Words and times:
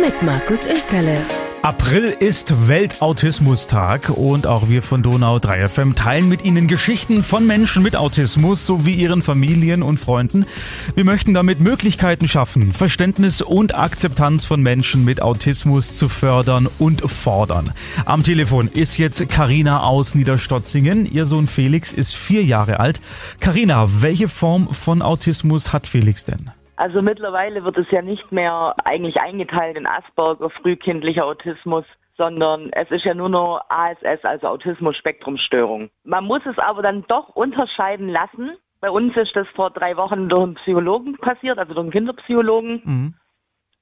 Mit 0.00 0.22
Markus 0.22 0.66
Österle. 0.66 1.18
April 1.62 2.14
ist 2.18 2.68
Weltautismustag 2.68 4.10
und 4.10 4.46
auch 4.46 4.68
wir 4.68 4.82
von 4.82 5.02
Donau 5.02 5.38
3 5.38 5.68
FM 5.68 5.94
teilen 5.94 6.28
mit 6.28 6.44
Ihnen 6.44 6.68
Geschichten 6.68 7.22
von 7.22 7.46
Menschen 7.46 7.82
mit 7.82 7.96
Autismus 7.96 8.64
sowie 8.64 8.94
ihren 8.94 9.22
Familien 9.22 9.82
und 9.82 9.98
Freunden. 9.98 10.46
Wir 10.94 11.04
möchten 11.04 11.34
damit 11.34 11.60
Möglichkeiten 11.60 12.28
schaffen, 12.28 12.72
Verständnis 12.72 13.42
und 13.42 13.74
Akzeptanz 13.74 14.44
von 14.44 14.62
Menschen 14.62 15.04
mit 15.04 15.20
Autismus 15.20 15.94
zu 15.94 16.08
fördern 16.08 16.68
und 16.78 17.02
fordern. 17.10 17.72
Am 18.04 18.22
Telefon 18.22 18.68
ist 18.68 18.98
jetzt 18.98 19.28
Karina 19.28 19.82
aus 19.82 20.14
Niederstotzingen. 20.14 21.10
Ihr 21.10 21.26
Sohn 21.26 21.46
Felix 21.46 21.92
ist 21.92 22.14
vier 22.14 22.44
Jahre 22.44 22.78
alt. 22.78 23.00
Karina, 23.40 23.88
welche 24.00 24.28
Form 24.28 24.72
von 24.72 25.02
Autismus 25.02 25.72
hat 25.72 25.86
Felix 25.86 26.24
denn? 26.24 26.50
Also 26.78 27.02
mittlerweile 27.02 27.64
wird 27.64 27.76
es 27.76 27.90
ja 27.90 28.02
nicht 28.02 28.30
mehr 28.30 28.72
eigentlich 28.84 29.20
eingeteilt 29.20 29.76
in 29.76 29.84
Asperger, 29.84 30.48
frühkindlicher 30.48 31.26
Autismus, 31.26 31.84
sondern 32.16 32.70
es 32.70 32.88
ist 32.92 33.04
ja 33.04 33.14
nur 33.14 33.28
noch 33.28 33.62
ASS, 33.68 34.24
also 34.24 34.46
Autismus-Spektrumstörung. 34.46 35.90
Man 36.04 36.24
muss 36.24 36.42
es 36.46 36.56
aber 36.56 36.82
dann 36.82 37.04
doch 37.08 37.30
unterscheiden 37.30 38.08
lassen. 38.08 38.52
Bei 38.80 38.90
uns 38.90 39.16
ist 39.16 39.34
das 39.34 39.48
vor 39.56 39.70
drei 39.70 39.96
Wochen 39.96 40.28
durch 40.28 40.44
einen 40.44 40.54
Psychologen 40.54 41.16
passiert, 41.18 41.58
also 41.58 41.74
durch 41.74 41.82
einen 41.82 41.90
Kinderpsychologen, 41.90 42.82
mhm. 42.84 43.14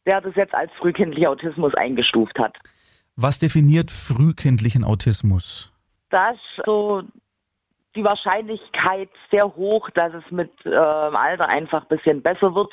der 0.07 0.23
das 0.23 0.35
jetzt 0.35 0.55
als 0.55 0.73
frühkindlicher 0.79 1.29
Autismus 1.29 1.75
eingestuft 1.75 2.39
hat. 2.39 2.57
Was 3.15 3.39
definiert 3.39 3.91
frühkindlichen 3.91 4.85
Autismus? 4.85 5.71
Das 6.09 6.39
so 6.65 7.03
die 7.95 8.05
Wahrscheinlichkeit 8.05 9.11
sehr 9.31 9.55
hoch, 9.55 9.91
dass 9.91 10.15
es 10.15 10.31
mit 10.31 10.51
äh, 10.65 10.71
Alter 10.75 11.47
einfach 11.47 11.83
ein 11.83 11.89
bisschen 11.95 12.23
besser 12.23 12.55
wird. 12.55 12.73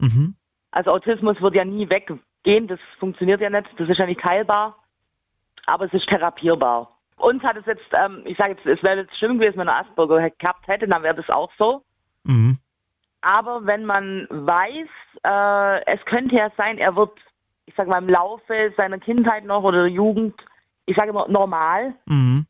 Mhm. 0.00 0.34
Also 0.70 0.92
Autismus 0.92 1.40
wird 1.40 1.54
ja 1.54 1.64
nie 1.64 1.88
weggehen, 1.88 2.68
das 2.68 2.78
funktioniert 2.98 3.40
ja 3.40 3.50
nicht, 3.50 3.68
das 3.76 3.88
ist 3.88 3.98
ja 3.98 4.06
nicht 4.06 4.24
heilbar, 4.24 4.76
aber 5.66 5.86
es 5.86 5.92
ist 5.92 6.08
therapierbar. 6.08 6.96
Uns 7.16 7.42
hat 7.42 7.56
es 7.56 7.66
jetzt, 7.66 7.84
ähm, 7.92 8.22
ich 8.24 8.36
sage 8.38 8.54
jetzt, 8.54 8.66
es 8.66 8.82
wäre 8.82 9.00
jetzt 9.00 9.16
schlimm 9.18 9.38
gewesen, 9.38 9.58
wenn 9.58 9.68
er 9.68 9.80
Asperger 9.80 10.30
gehabt 10.30 10.66
hätte, 10.68 10.88
dann 10.88 11.02
wäre 11.02 11.14
das 11.14 11.28
auch 11.28 11.52
so. 11.58 11.82
Mhm. 12.24 12.58
Aber 13.20 13.66
wenn 13.66 13.84
man 13.84 14.26
weiß, 14.30 14.88
äh, 15.24 15.92
es 15.92 16.02
könnte 16.06 16.36
ja 16.36 16.50
sein, 16.56 16.78
er 16.78 16.96
wird, 16.96 17.12
ich 17.66 17.74
sage 17.74 17.90
mal, 17.90 18.02
im 18.02 18.08
Laufe 18.08 18.72
seiner 18.76 18.98
Kindheit 18.98 19.44
noch 19.44 19.62
oder 19.62 19.86
Jugend, 19.86 20.34
ich 20.86 20.96
sage 20.96 21.10
immer 21.10 21.28
normal, 21.28 21.94
mhm. 22.06 22.46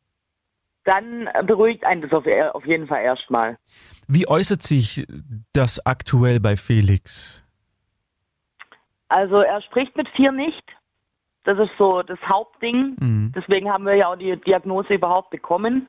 dann 0.84 1.28
beruhigt 1.44 1.84
einen 1.84 2.02
das 2.02 2.12
auf, 2.12 2.24
auf 2.54 2.64
jeden 2.64 2.86
Fall 2.86 3.02
erstmal. 3.02 3.58
Wie 4.12 4.26
äußert 4.26 4.62
sich 4.62 5.06
das 5.52 5.84
aktuell 5.86 6.40
bei 6.40 6.56
Felix? 6.56 7.44
Also 9.08 9.40
er 9.40 9.62
spricht 9.62 9.96
mit 9.96 10.08
vier 10.16 10.32
nicht. 10.32 10.64
Das 11.44 11.58
ist 11.58 11.70
so 11.78 12.02
das 12.02 12.18
Hauptding. 12.28 12.96
Mhm. 12.98 13.32
Deswegen 13.36 13.70
haben 13.70 13.86
wir 13.86 13.94
ja 13.94 14.08
auch 14.08 14.16
die 14.16 14.36
Diagnose 14.36 14.94
überhaupt 14.94 15.30
bekommen. 15.30 15.88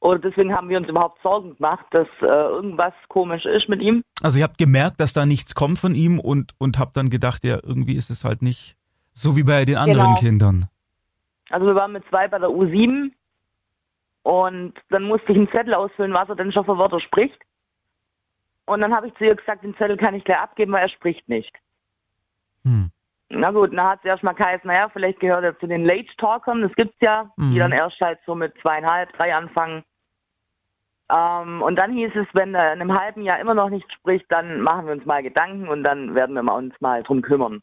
Oder 0.00 0.18
deswegen 0.18 0.52
haben 0.52 0.68
wir 0.68 0.76
uns 0.76 0.88
überhaupt 0.88 1.22
Sorgen 1.22 1.56
gemacht, 1.56 1.86
dass 1.90 2.08
äh, 2.20 2.26
irgendwas 2.26 2.92
komisch 3.08 3.44
ist 3.44 3.68
mit 3.68 3.80
ihm. 3.80 4.02
Also 4.22 4.40
ihr 4.40 4.44
habt 4.44 4.58
gemerkt, 4.58 4.98
dass 5.00 5.12
da 5.12 5.24
nichts 5.24 5.54
kommt 5.54 5.78
von 5.78 5.94
ihm 5.94 6.18
und, 6.18 6.52
und 6.58 6.78
habt 6.80 6.96
dann 6.96 7.10
gedacht, 7.10 7.44
ja, 7.44 7.60
irgendwie 7.62 7.94
ist 7.94 8.10
es 8.10 8.24
halt 8.24 8.42
nicht 8.42 8.76
so 9.12 9.36
wie 9.36 9.44
bei 9.44 9.64
den 9.64 9.76
anderen 9.76 10.08
genau. 10.08 10.18
Kindern. 10.18 10.68
Also 11.50 11.66
wir 11.66 11.76
waren 11.76 11.92
mit 11.92 12.04
zwei 12.08 12.26
bei 12.26 12.38
der 12.38 12.48
U7 12.48 13.12
und 14.26 14.74
dann 14.90 15.04
musste 15.04 15.30
ich 15.30 15.38
einen 15.38 15.48
Zettel 15.52 15.72
ausfüllen, 15.72 16.12
was 16.12 16.28
er 16.28 16.34
denn 16.34 16.50
schon 16.50 16.64
für 16.64 16.76
Wörter 16.76 16.98
spricht. 16.98 17.40
Und 18.64 18.80
dann 18.80 18.92
habe 18.92 19.06
ich 19.06 19.14
zu 19.14 19.24
ihr 19.24 19.36
gesagt, 19.36 19.62
den 19.62 19.76
Zettel 19.76 19.96
kann 19.96 20.16
ich 20.16 20.24
gleich 20.24 20.40
abgeben, 20.40 20.72
weil 20.72 20.82
er 20.82 20.88
spricht 20.88 21.28
nicht. 21.28 21.54
Hm. 22.64 22.90
Na 23.28 23.52
gut, 23.52 23.72
dann 23.72 23.86
hat 23.86 24.02
sie 24.02 24.08
erstmal 24.08 24.34
geheißen, 24.34 24.66
naja, 24.66 24.88
vielleicht 24.88 25.20
gehört 25.20 25.44
er 25.44 25.56
zu 25.60 25.68
den 25.68 25.84
Late 25.84 26.08
Talkern, 26.16 26.62
das 26.62 26.74
gibt's 26.74 26.96
ja, 27.00 27.30
mhm. 27.36 27.52
die 27.52 27.58
dann 27.60 27.70
erst 27.70 28.00
halt 28.00 28.18
so 28.26 28.34
mit 28.34 28.52
zweieinhalb, 28.62 29.12
drei 29.12 29.32
anfangen. 29.32 29.84
Ähm, 31.08 31.62
und 31.62 31.76
dann 31.76 31.92
hieß 31.92 32.10
es, 32.16 32.26
wenn 32.32 32.52
er 32.52 32.72
in 32.72 32.80
einem 32.80 32.98
halben 32.98 33.22
Jahr 33.22 33.38
immer 33.38 33.54
noch 33.54 33.70
nicht 33.70 33.90
spricht, 33.92 34.26
dann 34.30 34.60
machen 34.60 34.86
wir 34.86 34.92
uns 34.92 35.06
mal 35.06 35.22
Gedanken 35.22 35.68
und 35.68 35.84
dann 35.84 36.16
werden 36.16 36.34
wir 36.34 36.52
uns 36.52 36.74
mal 36.80 37.04
drum 37.04 37.22
kümmern. 37.22 37.62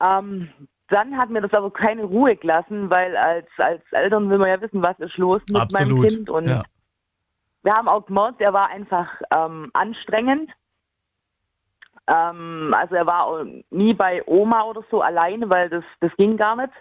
Ähm, 0.00 0.48
dann 0.88 1.16
hat 1.16 1.30
mir 1.30 1.40
das 1.40 1.52
aber 1.54 1.70
keine 1.70 2.04
Ruhe 2.04 2.36
gelassen, 2.36 2.90
weil 2.90 3.16
als, 3.16 3.48
als 3.56 3.82
Eltern 3.92 4.28
will 4.28 4.38
man 4.38 4.48
ja 4.48 4.60
wissen, 4.60 4.82
was 4.82 4.98
ist 4.98 5.16
los 5.16 5.40
mit 5.48 5.60
Absolut. 5.60 5.98
meinem 5.98 6.08
Kind. 6.08 6.30
Und 6.30 6.48
ja. 6.48 6.62
wir 7.62 7.74
haben 7.74 7.88
auch 7.88 8.06
gemerkt, 8.06 8.40
er 8.40 8.52
war 8.52 8.68
einfach 8.68 9.08
ähm, 9.30 9.70
anstrengend. 9.72 10.50
Ähm, 12.06 12.74
also 12.76 12.94
er 12.94 13.06
war 13.06 13.44
nie 13.70 13.94
bei 13.94 14.22
Oma 14.26 14.64
oder 14.64 14.82
so 14.90 15.00
alleine, 15.00 15.48
weil 15.48 15.70
das, 15.70 15.84
das 16.00 16.14
ging 16.16 16.36
gar 16.36 16.56
nicht. 16.56 16.72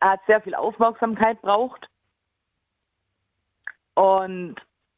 Er 0.00 0.12
hat 0.12 0.20
sehr 0.26 0.40
viel 0.40 0.54
Aufmerksamkeit 0.54 1.40
braucht. 1.42 1.88
Und 3.94 4.56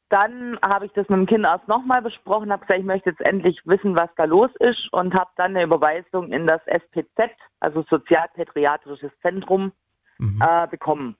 dann 0.09 0.59
habe 0.63 0.87
ich 0.87 0.93
das 0.93 1.09
mit 1.09 1.19
dem 1.19 1.27
Kinderarzt 1.27 1.69
nochmal 1.69 2.01
besprochen, 2.03 2.53
habe 2.53 2.63
gesagt, 2.63 2.81
ich 2.81 2.87
möchte 2.87 3.11
jetzt 3.11 3.21
endlich 3.21 3.61
wissen, 3.65 3.97
was 3.97 4.11
da 4.17 4.25
los 4.25 4.51
ist 4.61 4.93
und 4.93 5.15
habe 5.15 5.31
dann 5.37 5.57
eine 5.57 5.65
Überweisung 5.65 6.33
in 6.33 6.47
das 6.47 6.61
SPZ, 6.67 7.31
also 7.61 7.85
Sozialpädiatrisches 7.91 9.11
Zentrum, 9.21 9.73
mhm. 10.19 10.41
äh, 10.41 10.67
bekommen. 10.69 11.17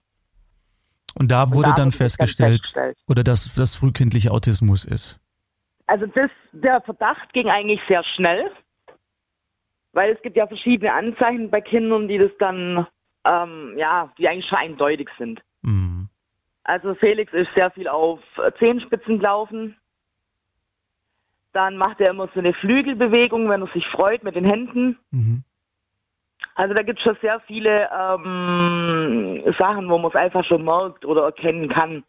Und 1.15 1.31
da 1.31 1.49
wurde 1.49 1.69
und 1.69 1.77
da 1.77 1.83
dann, 1.83 1.91
festgestellt, 1.91 2.61
festgestellt, 2.61 2.97
oder 3.07 3.23
dass 3.23 3.53
das 3.55 3.75
frühkindliche 3.75 4.31
Autismus 4.31 4.85
ist? 4.85 5.19
Also 5.87 6.05
das, 6.05 6.29
der 6.51 6.81
Verdacht 6.81 7.33
ging 7.33 7.49
eigentlich 7.49 7.79
sehr 7.87 8.03
schnell, 8.15 8.51
weil 9.93 10.13
es 10.13 10.21
gibt 10.21 10.37
ja 10.37 10.47
verschiedene 10.47 10.93
Anzeichen 10.93 11.49
bei 11.49 11.61
Kindern, 11.61 12.07
die 12.07 12.19
das 12.19 12.31
dann, 12.39 12.85
ähm, 13.25 13.73
ja, 13.77 14.11
die 14.17 14.27
eigentlich 14.27 14.47
schon 14.47 14.59
eindeutig 14.59 15.09
sind. 15.17 15.41
Mhm. 15.63 15.96
Also 16.67 16.95
Felix 16.95 17.31
ist 17.31 17.47
sehr 17.55 17.71
viel 17.71 17.87
auf 17.87 18.19
Zehenspitzen 18.59 19.19
gelaufen. 19.19 19.77
Dann 21.53 21.77
macht 21.77 22.01
er 22.01 22.09
immer 22.09 22.29
so 22.33 22.39
eine 22.39 22.53
Flügelbewegung, 22.53 23.49
wenn 23.49 23.61
er 23.61 23.69
sich 23.73 23.87
freut 23.87 24.23
mit 24.23 24.35
den 24.35 24.43
Händen. 24.43 24.99
Mhm. 25.11 25.43
Also 26.55 26.73
da 26.73 26.83
gibt 26.83 26.99
es 26.99 27.03
schon 27.05 27.17
sehr 27.21 27.39
viele 27.47 27.89
ähm, 27.89 29.43
Sachen, 29.57 29.89
wo 29.89 29.97
man 29.97 30.11
es 30.11 30.15
einfach 30.15 30.43
schon 30.43 30.65
merkt 30.65 31.05
oder 31.05 31.23
erkennen 31.23 31.69
kann. 31.69 32.03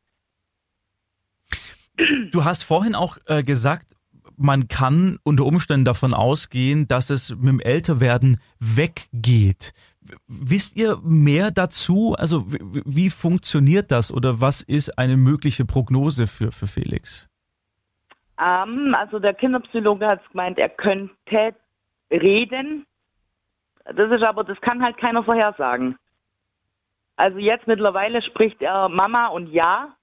Du 2.32 2.44
hast 2.44 2.64
vorhin 2.64 2.97
auch 2.97 3.16
äh, 3.26 3.42
gesagt, 3.42 3.86
man 4.38 4.69
kann 4.69 5.19
unter 5.25 5.44
Umständen 5.44 5.84
davon 5.84 6.15
ausgehen, 6.15 6.87
dass 6.88 7.10
es 7.10 7.31
mit 7.31 7.49
dem 7.49 7.60
Älterwerden 7.60 8.41
weggeht. 8.59 9.72
Wisst 10.26 10.76
ihr 10.76 10.99
mehr 11.03 11.50
dazu? 11.50 12.15
Also 12.19 12.44
wie, 12.47 13.10
funktioniert 13.10 13.91
das 13.91 14.10
oder 14.12 14.41
was 14.41 14.62
ist 14.62 14.98
eine 14.98 15.16
mögliche 15.16 15.65
Prognose 15.65 16.27
für, 16.27 16.50
für 16.50 16.66
Felix? 16.66 17.28
Ähm, 18.41 18.94
also 18.98 19.19
der 19.19 19.34
Kinderpsychologe 19.34 20.06
hat 20.06 20.27
gemeint, 20.31 20.59
er 20.59 20.71
könnte 20.71 21.54
reden. 22.10 22.87
Das 23.84 24.10
ist 24.10 24.22
aber, 24.22 24.44
das 24.44 24.60
kann 24.60 24.82
halt 24.82 24.97
keiner 24.97 25.25
vorhersagen. 25.25 25.97
Also 27.16 27.38
jetzt 27.38 27.66
mittlerweile 27.66 28.22
spricht 28.22 28.62
er 28.62 28.88
Mama 28.88 29.27
und 29.28 29.48
Ja, 29.48 29.97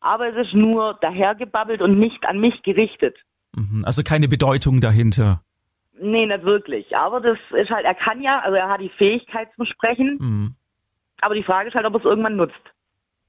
aber 0.00 0.28
es 0.28 0.46
ist 0.46 0.54
nur 0.54 0.98
dahergebabbelt 1.00 1.82
und 1.82 1.98
nicht 1.98 2.24
an 2.26 2.38
mich 2.38 2.62
gerichtet. 2.62 3.16
Mhm, 3.54 3.82
also 3.84 4.02
keine 4.02 4.28
Bedeutung 4.28 4.80
dahinter. 4.80 5.42
Nee, 5.98 6.26
nicht 6.26 6.44
wirklich. 6.44 6.96
Aber 6.96 7.20
das 7.20 7.38
ist 7.58 7.70
halt, 7.70 7.84
er 7.84 7.94
kann 7.94 8.22
ja, 8.22 8.40
also 8.40 8.56
er 8.56 8.68
hat 8.68 8.80
die 8.80 8.90
Fähigkeit 8.90 9.48
zum 9.56 9.66
Sprechen. 9.66 10.18
Mhm. 10.20 10.54
Aber 11.20 11.34
die 11.34 11.42
Frage 11.42 11.68
ist 11.68 11.74
halt, 11.74 11.86
ob 11.86 11.94
er 11.94 12.00
es 12.00 12.04
irgendwann 12.04 12.36
nutzt. 12.36 12.54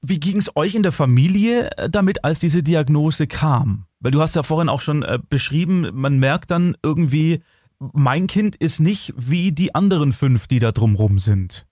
Wie 0.00 0.20
ging 0.20 0.36
es 0.36 0.54
euch 0.54 0.74
in 0.74 0.82
der 0.82 0.92
Familie 0.92 1.70
äh, 1.76 1.88
damit, 1.90 2.24
als 2.24 2.38
diese 2.38 2.62
Diagnose 2.62 3.26
kam? 3.26 3.86
Weil 4.00 4.12
du 4.12 4.20
hast 4.20 4.36
ja 4.36 4.42
vorhin 4.42 4.68
auch 4.68 4.80
schon 4.80 5.02
äh, 5.02 5.18
beschrieben, 5.28 5.90
man 5.92 6.18
merkt 6.18 6.50
dann 6.50 6.76
irgendwie, 6.84 7.42
mein 7.80 8.26
Kind 8.26 8.54
ist 8.56 8.80
nicht 8.80 9.12
wie 9.16 9.52
die 9.52 9.74
anderen 9.74 10.12
fünf, 10.12 10.46
die 10.46 10.58
da 10.58 10.72
drumrum 10.72 11.18
sind. 11.18 11.66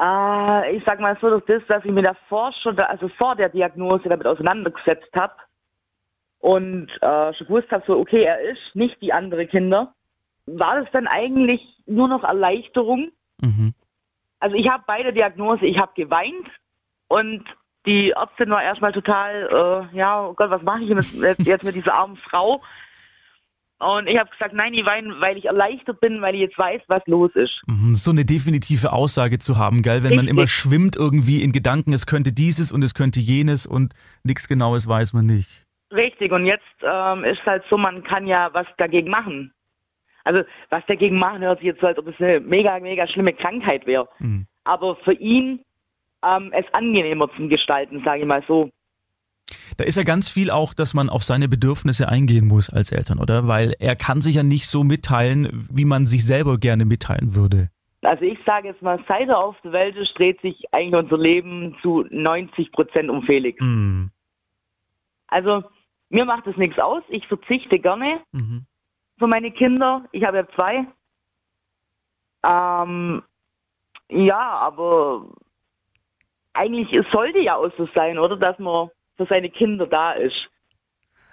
Äh, 0.00 0.76
ich 0.76 0.84
sag 0.84 1.00
mal 1.00 1.16
so, 1.20 1.38
das, 1.38 1.62
dass 1.68 1.84
ich 1.84 1.92
mir 1.92 2.02
davor 2.02 2.52
schon, 2.62 2.78
also 2.78 3.08
vor 3.08 3.36
der 3.36 3.48
Diagnose 3.48 4.08
damit 4.08 4.26
auseinandergesetzt 4.26 5.14
habe 5.14 5.34
und 6.40 6.88
äh, 7.00 7.32
schon 7.34 7.46
gewusst 7.46 7.70
habe, 7.70 7.84
so 7.86 7.98
okay, 7.98 8.22
er 8.22 8.40
ist 8.40 8.74
nicht 8.74 9.00
wie 9.00 9.12
andere 9.12 9.46
Kinder, 9.46 9.94
war 10.46 10.80
das 10.80 10.90
dann 10.92 11.06
eigentlich 11.06 11.60
nur 11.86 12.08
noch 12.08 12.24
Erleichterung. 12.24 13.12
Mhm. 13.40 13.74
Also 14.40 14.56
ich 14.56 14.68
habe 14.68 14.84
beide 14.86 15.12
Diagnose, 15.12 15.64
ich 15.64 15.78
habe 15.78 15.92
geweint 15.94 16.48
und 17.08 17.44
die 17.86 18.10
Ärztin 18.10 18.50
war 18.50 18.62
erstmal 18.62 18.92
total, 18.92 19.88
äh, 19.92 19.96
ja, 19.96 20.26
oh 20.26 20.34
Gott, 20.34 20.50
was 20.50 20.62
mache 20.62 20.82
ich 20.82 20.88
jetzt, 20.88 21.46
jetzt 21.46 21.64
mit 21.64 21.74
dieser 21.74 21.94
armen 21.94 22.16
Frau? 22.16 22.62
Und 23.80 24.06
ich 24.06 24.18
habe 24.18 24.30
gesagt, 24.30 24.54
nein, 24.54 24.72
ich 24.72 24.86
weine, 24.86 25.20
weil 25.20 25.36
ich 25.36 25.46
erleichtert 25.46 26.00
bin, 26.00 26.22
weil 26.22 26.34
ich 26.34 26.42
jetzt 26.42 26.58
weiß, 26.58 26.82
was 26.86 27.02
los 27.06 27.32
ist. 27.34 27.60
Mhm, 27.66 27.94
so 27.94 28.12
eine 28.12 28.24
definitive 28.24 28.92
Aussage 28.92 29.38
zu 29.38 29.58
haben, 29.58 29.82
gell? 29.82 30.02
Wenn 30.02 30.10
Richtig. 30.12 30.16
man 30.16 30.28
immer 30.28 30.46
schwimmt 30.46 30.96
irgendwie 30.96 31.42
in 31.42 31.52
Gedanken, 31.52 31.92
es 31.92 32.06
könnte 32.06 32.32
dieses 32.32 32.70
und 32.72 32.82
es 32.84 32.94
könnte 32.94 33.20
jenes 33.20 33.66
und 33.66 33.94
nichts 34.22 34.48
Genaues 34.48 34.88
weiß 34.88 35.12
man 35.12 35.26
nicht. 35.26 35.64
Richtig, 35.92 36.32
und 36.32 36.46
jetzt 36.46 36.64
ähm, 36.82 37.24
ist 37.24 37.44
halt 37.44 37.64
so, 37.68 37.76
man 37.76 38.02
kann 38.04 38.26
ja 38.26 38.50
was 38.52 38.66
dagegen 38.78 39.10
machen. 39.10 39.52
Also 40.24 40.42
was 40.70 40.84
dagegen 40.86 41.18
machen 41.18 41.42
hört 41.42 41.58
sich 41.58 41.66
jetzt 41.66 41.80
so, 41.80 41.86
als 41.86 41.98
ob 41.98 42.08
es 42.08 42.18
eine 42.18 42.40
mega, 42.40 42.78
mega 42.80 43.06
schlimme 43.06 43.34
Krankheit 43.34 43.86
wäre. 43.86 44.08
Mhm. 44.18 44.46
Aber 44.64 44.96
für 44.96 45.12
ihn 45.12 45.60
ähm, 46.24 46.50
es 46.52 46.64
angenehmer 46.72 47.28
zum 47.36 47.48
Gestalten, 47.48 48.02
sage 48.04 48.22
ich 48.22 48.26
mal 48.26 48.42
so. 48.48 48.70
Da 49.76 49.84
ist 49.84 49.96
ja 49.96 50.02
ganz 50.02 50.28
viel 50.28 50.50
auch, 50.50 50.74
dass 50.74 50.94
man 50.94 51.08
auf 51.08 51.24
seine 51.24 51.48
Bedürfnisse 51.48 52.08
eingehen 52.08 52.46
muss 52.46 52.70
als 52.70 52.92
Eltern, 52.92 53.18
oder? 53.18 53.48
Weil 53.48 53.74
er 53.78 53.96
kann 53.96 54.20
sich 54.20 54.36
ja 54.36 54.42
nicht 54.42 54.66
so 54.66 54.84
mitteilen, 54.84 55.66
wie 55.70 55.84
man 55.84 56.06
sich 56.06 56.26
selber 56.26 56.58
gerne 56.58 56.84
mitteilen 56.84 57.34
würde. 57.34 57.70
Also 58.02 58.24
ich 58.24 58.38
sage 58.44 58.68
jetzt 58.68 58.82
mal, 58.82 59.02
seit 59.08 59.28
er 59.28 59.38
auf 59.38 59.56
der 59.64 59.72
Welt 59.72 59.96
ist, 59.96 60.12
dreht 60.18 60.40
sich 60.42 60.62
eigentlich 60.72 60.94
unser 61.02 61.16
Leben 61.18 61.74
zu 61.80 62.04
90 62.10 62.70
Prozent 62.72 63.08
um 63.08 63.22
Felix. 63.22 63.58
Mhm. 63.60 64.10
Also 65.28 65.64
mir 66.10 66.24
macht 66.26 66.46
es 66.46 66.56
nichts 66.56 66.78
aus. 66.78 67.02
Ich 67.08 67.26
verzichte 67.26 67.78
gerne 67.78 68.20
Mhm. 68.32 68.66
für 69.18 69.26
meine 69.26 69.50
Kinder. 69.50 70.04
Ich 70.12 70.22
habe 70.24 70.36
ja 70.36 70.46
zwei. 70.54 70.86
Ähm, 72.44 73.22
ja, 74.10 74.38
aber 74.38 75.26
eigentlich 76.52 76.88
sollte 77.10 77.38
ja 77.38 77.56
auch 77.56 77.70
so 77.78 77.88
sein, 77.94 78.18
oder? 78.18 78.36
Dass 78.36 78.58
man 78.58 78.90
für 79.16 79.26
seine 79.26 79.50
Kinder 79.50 79.86
da 79.86 80.12
ist. 80.12 80.48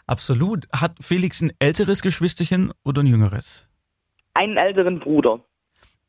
Absolut. 0.08 0.68
Hat 0.74 0.94
Felix 1.02 1.42
ein 1.42 1.54
älteres 1.60 2.02
Geschwisterchen 2.02 2.74
oder 2.84 3.02
ein 3.02 3.08
jüngeres? 3.08 3.70
Einen 4.34 4.58
älteren 4.58 5.00
Bruder. 5.00 5.40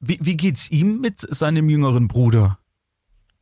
Wie, 0.01 0.19
wie 0.21 0.37
geht's 0.37 0.71
ihm 0.71 1.01
mit 1.01 1.21
seinem 1.21 1.69
jüngeren 1.69 2.09
Bruder? 2.09 2.59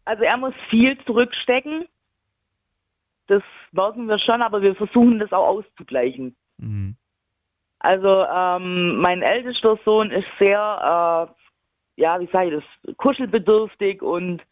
Also 0.05 0.25
er 0.25 0.37
muss 0.37 0.55
viel 0.69 0.99
zurückstecken. 1.06 1.87
Das 3.29 3.43
merken 3.73 4.06
wir 4.06 4.19
schon, 4.19 4.43
aber 4.43 4.61
wir 4.61 4.75
versuchen 4.75 5.19
das 5.19 5.32
auch 5.32 5.47
auszugleichen. 5.47 6.37
Mhm. 6.59 6.97
Also 7.79 8.27
ähm, 8.27 8.97
mein 9.00 9.23
ältester 9.23 9.79
Sohn 9.85 10.11
ist 10.11 10.27
sehr, 10.38 10.59
äh, 11.97 12.03
ja, 12.03 12.21
wie 12.21 12.29
sage 12.31 12.56
ich 12.56 12.62
das, 12.85 12.97
kuschelbedürftig 12.97 14.03
und 14.03 14.43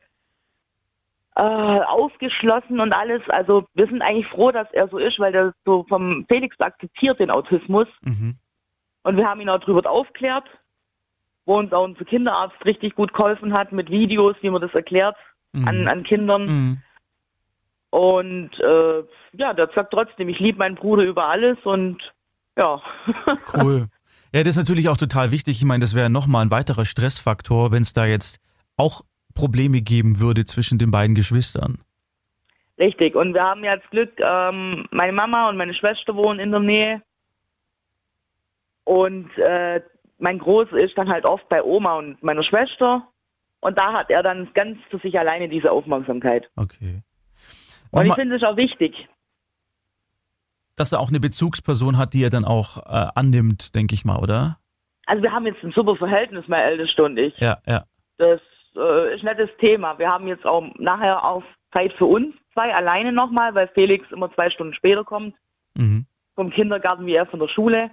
äh, 1.39 1.43
aufgeschlossen 1.43 2.81
und 2.81 2.93
alles. 2.93 3.23
Also 3.29 3.65
wir 3.75 3.87
sind 3.87 4.03
eigentlich 4.03 4.27
froh, 4.27 4.51
dass 4.51 4.67
er 4.73 4.89
so 4.89 4.99
ist, 4.99 5.19
weil 5.21 5.33
der 5.33 5.55
so 5.65 5.85
vom 5.89 6.27
Felix 6.29 6.59
akzeptiert 6.61 7.21
den 7.21 7.31
Autismus 7.31 7.87
Mhm. 8.03 8.37
und 9.05 9.17
wir 9.17 9.27
haben 9.27 9.41
ihn 9.41 9.49
auch 9.49 9.61
darüber 9.61 9.89
aufklärt, 9.89 10.45
wo 11.47 11.57
uns 11.59 11.73
auch 11.73 11.85
unser 11.85 12.05
Kinderarzt 12.05 12.63
richtig 12.65 12.95
gut 12.97 13.13
geholfen 13.15 13.53
hat 13.55 13.73
mit 13.73 13.89
Videos, 13.89 14.37
wie 14.43 14.51
man 14.51 14.61
das 14.61 14.75
erklärt 14.75 15.17
Mhm. 15.53 15.69
an, 15.69 15.89
an 15.89 16.03
Kindern. 16.03 16.47
Mhm. 16.47 16.83
Und 17.91 18.51
äh, 18.61 19.03
ja, 19.33 19.55
der 19.55 19.71
sagt 19.75 19.93
trotzdem, 19.93 20.29
ich 20.29 20.39
liebe 20.41 20.59
meinen 20.59 20.75
Bruder 20.75 21.05
über 21.05 21.27
alles 21.29 21.57
und 21.65 21.99
ja. 22.57 22.83
Cool. 23.55 23.87
Ja, 24.35 24.43
das 24.43 24.57
ist 24.57 24.59
natürlich 24.59 24.89
auch 24.91 24.97
total 24.99 25.31
wichtig. 25.31 25.57
Ich 25.59 25.65
meine, 25.65 25.81
das 25.81 25.95
wäre 25.95 26.11
nochmal 26.11 26.45
ein 26.45 26.51
weiterer 26.51 26.85
Stressfaktor, 26.85 27.73
wenn 27.73 27.83
es 27.83 27.95
da 27.95 28.05
jetzt 28.05 28.41
auch 28.77 29.03
Probleme 29.39 29.81
geben 29.81 30.19
würde 30.19 30.45
zwischen 30.45 30.79
den 30.79 30.91
beiden 30.91 31.15
Geschwistern. 31.15 31.79
Richtig. 32.79 33.15
Und 33.15 33.35
wir 33.35 33.43
haben 33.43 33.65
jetzt 33.65 33.89
Glück, 33.91 34.13
ähm, 34.19 34.87
meine 34.91 35.13
Mama 35.13 35.49
und 35.49 35.57
meine 35.57 35.75
Schwester 35.75 36.15
wohnen 36.15 36.41
in 36.41 36.51
der 36.51 36.61
Nähe. 36.61 37.03
Und 38.85 39.31
äh, 39.39 39.81
mein 40.19 40.39
Großer 40.39 40.77
ist 40.79 40.97
dann 40.97 41.09
halt 41.09 41.25
oft 41.25 41.49
bei 41.49 41.63
Oma 41.63 41.95
und 41.99 42.23
meiner 42.23 42.43
Schwester. 42.43 43.07
Und 43.61 43.77
da 43.77 43.93
hat 43.93 44.11
er 44.11 44.23
dann 44.23 44.49
ganz 44.55 44.79
für 44.91 44.99
sich 44.99 45.19
alleine 45.19 45.49
diese 45.49 45.71
Aufmerksamkeit. 45.71 46.49
Okay. 46.57 47.03
Und 47.91 48.03
ich 48.03 48.09
Nochmal, 48.09 48.17
finde 48.17 48.37
es 48.37 48.43
auch 48.43 48.57
wichtig. 48.57 49.09
dass 50.77 50.93
er 50.93 51.01
auch 51.01 51.09
eine 51.09 51.21
Bezugsperson 51.21 51.97
hat, 51.97 52.15
die 52.15 52.23
er 52.23 52.31
dann 52.31 52.45
auch 52.45 52.79
äh, 52.79 53.09
annimmt, 53.15 53.75
denke 53.75 53.95
ich 53.95 54.05
mal, 54.05 54.19
oder? 54.19 54.59
Also 55.07 55.23
wir 55.23 55.33
haben 55.33 55.47
jetzt 55.47 55.63
ein 55.65 55.73
super 55.73 55.97
Verhältnis, 55.97 56.45
mein 56.49 56.61
Ältester 56.61 57.05
und 57.05 57.17
ich. 57.19 57.37
Ja, 57.39 57.59
ja. 57.67 57.85
Das 58.19 58.41
äh, 58.79 59.15
ist 59.15 59.25
nicht 59.25 59.39
das 59.39 59.51
Thema. 59.59 59.99
Wir 59.99 60.09
haben 60.09 60.27
jetzt 60.27 60.47
auch 60.47 60.65
nachher 60.77 61.25
auch 61.25 61.43
Zeit 61.73 61.93
für 61.95 62.07
uns 62.07 62.35
zwei 62.55 62.75
alleine 62.75 63.13
nochmal, 63.13 63.55
weil 63.55 63.69
Felix 63.69 64.11
immer 64.11 64.33
zwei 64.35 64.51
Stunden 64.51 64.75
später 64.75 65.05
kommt. 65.05 65.35
Mhm. 65.79 66.07
vom 66.35 66.51
Kindergarten 66.51 67.07
wie 67.07 67.15
er 67.15 67.27
von 67.27 67.41
der 67.41 67.49
Schule. 67.49 67.91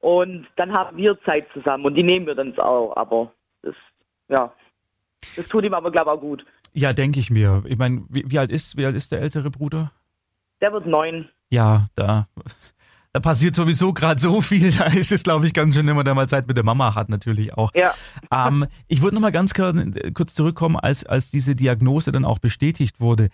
Und 0.00 0.46
dann 0.56 0.72
haben 0.72 0.96
wir 0.96 1.20
Zeit 1.22 1.46
zusammen 1.52 1.84
und 1.84 1.94
die 1.94 2.02
nehmen 2.02 2.26
wir 2.26 2.34
dann 2.34 2.56
auch. 2.58 2.96
Aber 2.96 3.32
das, 3.62 3.74
ja, 4.28 4.52
das 5.36 5.48
tut 5.48 5.64
ihm 5.64 5.74
aber, 5.74 5.92
glaube 5.92 6.10
ich, 6.10 6.16
auch 6.16 6.20
gut. 6.20 6.44
Ja, 6.72 6.92
denke 6.92 7.20
ich 7.20 7.30
mir. 7.30 7.62
Ich 7.66 7.78
meine, 7.78 8.04
wie, 8.08 8.24
wie 8.26 8.38
alt 8.38 8.50
ist, 8.50 8.76
wie 8.76 8.84
alt 8.84 8.96
ist 8.96 9.12
der 9.12 9.20
ältere 9.20 9.50
Bruder? 9.50 9.92
Der 10.60 10.72
wird 10.72 10.86
neun. 10.86 11.28
Ja, 11.50 11.86
da, 11.94 12.26
da 13.12 13.20
passiert 13.20 13.54
sowieso 13.54 13.92
gerade 13.92 14.20
so 14.20 14.40
viel. 14.40 14.70
Da 14.78 14.86
ist 14.86 15.12
es, 15.12 15.22
glaube 15.22 15.46
ich, 15.46 15.54
ganz 15.54 15.74
schön, 15.74 15.86
wenn 15.86 15.96
man 15.96 16.04
da 16.04 16.14
mal 16.14 16.28
Zeit 16.28 16.46
mit 16.48 16.56
der 16.56 16.64
Mama 16.64 16.94
hat, 16.94 17.08
natürlich 17.08 17.54
auch. 17.54 17.70
Ja. 17.74 17.94
Ähm, 18.34 18.66
ich 18.88 19.02
würde 19.02 19.14
noch 19.14 19.20
mal 19.20 19.30
ganz 19.30 19.52
kurz, 19.52 20.34
zurückkommen, 20.34 20.76
als, 20.76 21.04
als 21.04 21.30
diese 21.30 21.54
Diagnose 21.54 22.10
dann 22.10 22.24
auch 22.24 22.38
bestätigt 22.38 22.98
wurde. 22.98 23.28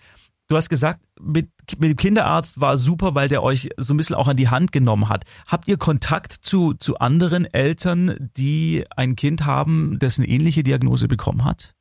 Du 0.49 0.57
hast 0.57 0.67
gesagt, 0.67 0.99
mit, 1.21 1.47
mit 1.77 1.91
dem 1.91 1.95
Kinderarzt 1.95 2.59
war 2.59 2.75
super, 2.75 3.15
weil 3.15 3.29
der 3.29 3.41
euch 3.41 3.69
so 3.77 3.93
ein 3.93 3.97
bisschen 3.97 4.17
auch 4.17 4.27
an 4.27 4.35
die 4.35 4.49
Hand 4.49 4.73
genommen 4.73 5.07
hat. 5.07 5.23
Habt 5.47 5.69
ihr 5.69 5.77
Kontakt 5.77 6.33
zu, 6.33 6.73
zu 6.73 6.97
anderen 6.97 7.45
Eltern, 7.45 8.29
die 8.35 8.83
ein 8.97 9.15
Kind 9.15 9.45
haben, 9.45 9.99
dessen 9.99 10.25
ähnliche 10.25 10.63
Diagnose 10.63 11.07
bekommen 11.07 11.45
hat? 11.45 11.75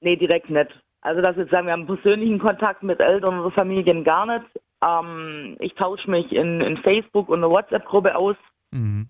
Nee, 0.00 0.16
direkt 0.16 0.48
nicht. 0.50 0.70
Also, 1.00 1.22
dass 1.22 1.34
wir 1.34 1.44
jetzt 1.44 1.50
sagen, 1.50 1.66
wir 1.66 1.72
haben 1.72 1.86
persönlichen 1.86 2.38
Kontakt 2.38 2.84
mit 2.84 3.00
Eltern 3.00 3.40
oder 3.40 3.50
Familien 3.50 4.04
gar 4.04 4.26
nicht. 4.26 4.46
Ähm, 4.82 5.56
ich 5.60 5.74
tausche 5.74 6.10
mich 6.10 6.32
in, 6.32 6.60
in 6.60 6.76
Facebook 6.78 7.28
und 7.28 7.38
einer 7.38 7.50
WhatsApp-Gruppe 7.50 8.16
aus. 8.16 8.36
Mhm. 8.70 9.08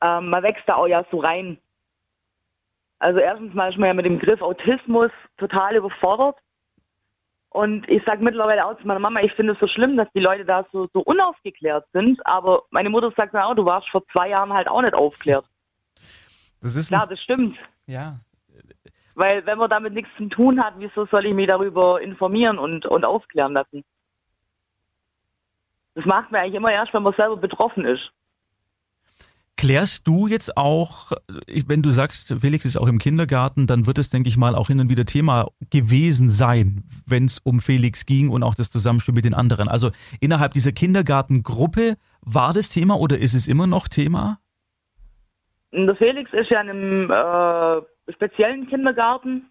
Ähm, 0.00 0.28
man 0.28 0.42
wächst 0.42 0.64
da 0.66 0.74
auch 0.74 0.86
ja 0.86 1.04
so 1.10 1.18
rein. 1.18 1.58
Also 2.98 3.18
erstens 3.18 3.54
mal 3.54 3.70
ist 3.70 3.78
man 3.78 3.88
ja 3.88 3.94
mit 3.94 4.06
dem 4.06 4.18
Begriff 4.18 4.40
Autismus 4.42 5.10
total 5.36 5.76
überfordert. 5.76 6.36
Und 7.50 7.88
ich 7.88 8.04
sage 8.04 8.22
mittlerweile 8.22 8.66
auch 8.66 8.78
zu 8.78 8.86
meiner 8.86 9.00
Mama, 9.00 9.20
ich 9.20 9.32
finde 9.32 9.54
es 9.54 9.58
so 9.60 9.66
schlimm, 9.66 9.96
dass 9.96 10.08
die 10.14 10.20
Leute 10.20 10.44
da 10.44 10.66
so, 10.72 10.88
so 10.92 11.00
unaufgeklärt 11.00 11.86
sind. 11.92 12.24
Aber 12.26 12.64
meine 12.70 12.90
Mutter 12.90 13.12
sagt 13.16 13.32
mir 13.32 13.46
auch, 13.46 13.54
du 13.54 13.64
warst 13.64 13.88
vor 13.88 14.06
zwei 14.08 14.28
Jahren 14.28 14.52
halt 14.52 14.68
auch 14.68 14.82
nicht 14.82 14.94
aufgeklärt. 14.94 15.46
Das 16.60 16.76
ist 16.76 16.88
Klar, 16.88 17.06
das 17.06 17.20
stimmt. 17.20 17.56
ja. 17.86 18.18
Weil 19.14 19.46
wenn 19.46 19.56
man 19.56 19.70
damit 19.70 19.94
nichts 19.94 20.10
zu 20.18 20.28
tun 20.28 20.62
hat, 20.62 20.74
wieso 20.76 21.06
soll 21.06 21.24
ich 21.24 21.32
mich 21.32 21.46
darüber 21.46 22.02
informieren 22.02 22.58
und, 22.58 22.84
und 22.84 23.02
aufklären 23.06 23.54
lassen? 23.54 23.82
Das 25.96 26.04
macht 26.04 26.30
man 26.30 26.42
eigentlich 26.42 26.54
immer 26.54 26.70
erst, 26.70 26.92
wenn 26.92 27.02
man 27.02 27.14
selber 27.14 27.38
betroffen 27.38 27.86
ist. 27.86 28.12
Klärst 29.56 30.06
du 30.06 30.26
jetzt 30.26 30.58
auch, 30.58 31.12
wenn 31.66 31.80
du 31.80 31.88
sagst, 31.88 32.36
Felix 32.38 32.66
ist 32.66 32.76
auch 32.76 32.86
im 32.86 32.98
Kindergarten, 32.98 33.66
dann 33.66 33.86
wird 33.86 33.96
es, 33.96 34.10
denke 34.10 34.28
ich 34.28 34.36
mal, 34.36 34.54
auch 34.54 34.66
hin 34.66 34.78
und 34.78 34.90
wieder 34.90 35.06
Thema 35.06 35.48
gewesen 35.70 36.28
sein, 36.28 36.84
wenn 37.06 37.24
es 37.24 37.38
um 37.38 37.60
Felix 37.60 38.04
ging 38.04 38.28
und 38.28 38.42
auch 38.42 38.54
das 38.54 38.70
Zusammenspiel 38.70 39.14
mit 39.14 39.24
den 39.24 39.32
anderen. 39.32 39.68
Also 39.68 39.90
innerhalb 40.20 40.52
dieser 40.52 40.72
Kindergartengruppe 40.72 41.96
war 42.20 42.52
das 42.52 42.68
Thema 42.68 43.00
oder 43.00 43.16
ist 43.16 43.32
es 43.32 43.48
immer 43.48 43.66
noch 43.66 43.88
Thema? 43.88 44.38
Der 45.72 45.96
Felix 45.96 46.30
ist 46.34 46.50
ja 46.50 46.60
in 46.60 46.68
einem 46.68 47.10
äh, 47.10 48.12
speziellen 48.12 48.68
Kindergarten, 48.68 49.50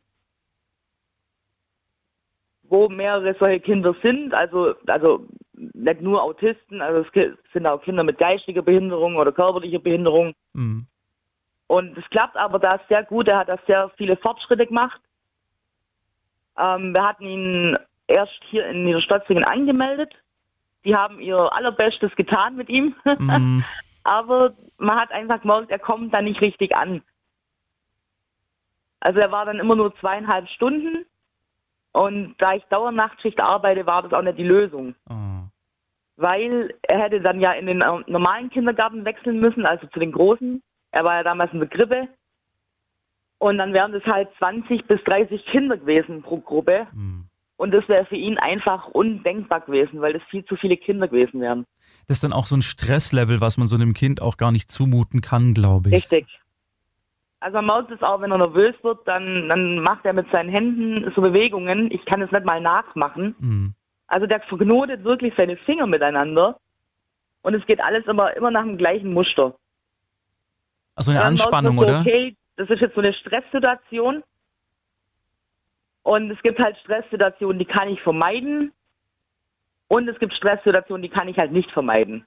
wo 2.62 2.88
mehrere 2.88 3.36
solche 3.40 3.62
Kinder 3.62 3.96
sind. 4.04 4.36
Also, 4.36 4.76
also 4.86 5.28
nicht 5.58 6.02
nur 6.02 6.22
Autisten, 6.22 6.82
also 6.82 7.08
es 7.14 7.34
sind 7.54 7.66
auch 7.66 7.82
Kinder 7.82 8.04
mit 8.04 8.18
geistiger 8.18 8.62
Behinderung 8.62 9.16
oder 9.16 9.32
körperlicher 9.32 9.80
Behinderung. 9.80 10.34
Mhm. 10.54 10.88
Und 11.68 11.98
es 11.98 12.08
klappt 12.10 12.38
aber 12.38 12.60
da 12.60 12.80
sehr 12.90 13.04
gut. 13.04 13.28
Er 13.28 13.40
hat 13.40 13.50
da 13.50 13.58
sehr 13.66 13.90
viele 13.98 14.18
Fortschritte 14.18 14.68
gemacht. 14.68 15.02
Ähm, 16.58 16.94
wir 16.94 17.04
hatten 17.04 17.26
ihn 17.26 17.78
erst 18.08 18.40
hier 18.50 18.68
in 18.68 18.86
Niederstotzingen 18.86 19.44
angemeldet. 19.44 20.14
Die 20.84 20.96
haben 20.96 21.20
ihr 21.20 21.52
allerbestes 21.54 22.16
getan 22.16 22.56
mit 22.56 22.70
ihm. 22.70 22.96
Mhm. 23.04 23.64
aber 24.04 24.54
man 24.78 25.00
hat 25.00 25.12
einfach 25.12 25.42
gemerkt, 25.42 25.72
er 25.72 25.80
kommt 25.80 26.14
da 26.14 26.22
nicht 26.22 26.42
richtig 26.42 26.76
an. 26.76 27.02
Also 29.00 29.20
er 29.20 29.32
war 29.32 29.46
dann 29.46 29.60
immer 29.60 29.76
nur 29.76 29.96
zweieinhalb 29.98 30.48
Stunden 30.50 31.06
und 31.92 32.36
da 32.40 32.54
ich 32.54 32.64
Dauernachtschicht 32.66 33.40
arbeite, 33.40 33.86
war 33.86 34.04
das 34.04 34.14
auch 34.14 34.22
nicht 34.22 34.38
die 34.38 34.44
Lösung. 34.44 34.96
Oh. 35.10 35.35
Weil 36.18 36.74
er 36.84 37.00
hätte 37.00 37.22
dann 37.22 37.40
ja 37.40 37.52
in 37.54 37.66
den 37.66 37.82
äh, 37.82 38.00
normalen 38.08 38.50
Kindergarten 38.50 39.06
wechseln 39.06 39.40
müssen, 39.40 39.66
also 39.66 39.88
zu 39.88 40.00
den 40.00 40.12
Großen. 40.12 40.62
Er 40.92 41.04
war 41.04 41.16
ja 41.16 41.24
damals 41.24 41.52
in 41.52 41.60
der 41.60 41.68
Krippe. 41.68 42.08
Und 43.38 43.58
dann 43.58 43.74
wären 43.74 43.92
das 43.92 44.04
halt 44.06 44.30
20 44.38 44.86
bis 44.88 45.04
30 45.04 45.46
Kinder 45.48 45.78
gewesen 45.78 46.22
pro 46.22 46.38
Gruppe. 46.38 46.88
Mhm. 46.94 47.26
Und 47.58 47.74
das 47.74 47.88
wäre 47.88 48.06
für 48.06 48.16
ihn 48.16 48.38
einfach 48.38 48.88
undenkbar 48.88 49.62
gewesen, 49.62 50.02
weil 50.02 50.14
das 50.14 50.24
viel 50.30 50.44
zu 50.46 50.56
viele 50.56 50.78
Kinder 50.78 51.08
gewesen 51.08 51.42
wären. 51.42 51.66
Das 52.08 52.18
ist 52.18 52.24
dann 52.24 52.34
auch 52.34 52.48
so 52.48 52.56
ein 52.56 52.62
Stresslevel, 52.62 53.42
was 53.42 53.58
man 53.58 53.68
so 53.68 53.76
einem 53.76 53.94
Kind 53.94 54.22
auch 54.22 54.38
gar 54.38 54.52
nicht 54.52 54.70
zumuten 54.70 55.22
kann, 55.22 55.54
glaube 55.54 55.90
ich. 55.90 55.96
Richtig. 55.96 56.28
Also 57.40 57.56
man 57.58 57.66
merkt 57.66 57.92
es 57.92 58.02
auch, 58.02 58.22
wenn 58.22 58.32
er 58.32 58.38
nervös 58.38 58.76
wird, 58.82 59.08
dann, 59.08 59.50
dann 59.50 59.80
macht 59.80 60.06
er 60.06 60.14
mit 60.14 60.30
seinen 60.32 60.50
Händen 60.50 61.12
so 61.16 61.22
Bewegungen. 61.22 61.92
Ich 61.92 62.04
kann 62.06 62.22
es 62.22 62.32
nicht 62.32 62.46
mal 62.46 62.62
nachmachen. 62.62 63.36
Mhm. 63.40 63.74
Also 64.08 64.28
der 64.28 64.42
verknotet 64.42 65.04
wirklich 65.04 65.34
seine 65.36 65.58
Finger 65.58 65.88
miteinander 65.88 66.60
und 67.42 67.54
es 67.54 67.66
geht 67.66 67.80
alles 67.80 68.06
immer, 68.06 68.36
immer 68.36 68.52
nach 68.52 68.64
dem 68.64 68.78
gleichen 68.78 69.14
Muster. 69.14 69.56
Also 70.96 71.12
eine 71.12 71.24
Anspannung, 71.24 71.78
so, 71.78 71.84
oder? 71.84 72.02
Okay, 72.02 72.36
das 72.56 72.70
ist 72.70 72.82
jetzt 72.82 72.96
so 72.96 73.02
eine 73.02 73.14
Stresssituation. 73.14 74.24
Und 76.04 76.32
es 76.32 76.42
gibt 76.42 76.60
halt 76.60 76.78
Stresssituationen, 76.78 77.60
die 77.60 77.66
kann 77.66 77.90
ich 77.90 78.00
vermeiden. 78.02 78.72
Und 79.88 80.08
es 80.08 80.18
gibt 80.20 80.34
Stresssituationen, 80.34 81.02
die 81.02 81.10
kann 81.10 81.28
ich 81.28 81.38
halt 81.38 81.52
nicht 81.52 81.70
vermeiden. 81.72 82.26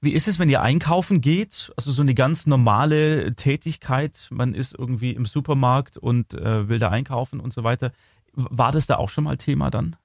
Wie 0.00 0.12
ist 0.12 0.26
es, 0.26 0.38
wenn 0.40 0.48
ihr 0.48 0.62
einkaufen 0.62 1.20
geht? 1.20 1.72
Also 1.76 1.92
so 1.92 2.02
eine 2.02 2.14
ganz 2.14 2.46
normale 2.46 3.34
Tätigkeit. 3.34 4.28
Man 4.30 4.54
ist 4.54 4.76
irgendwie 4.76 5.12
im 5.12 5.24
Supermarkt 5.24 5.96
und 5.96 6.34
äh, 6.34 6.68
will 6.68 6.80
da 6.80 6.90
einkaufen 6.90 7.38
und 7.38 7.52
so 7.52 7.62
weiter. 7.62 7.92
War 8.32 8.72
das 8.72 8.86
da 8.86 8.96
auch 8.96 9.08
schon 9.08 9.24
mal 9.24 9.36
Thema 9.36 9.70
dann? 9.70 9.96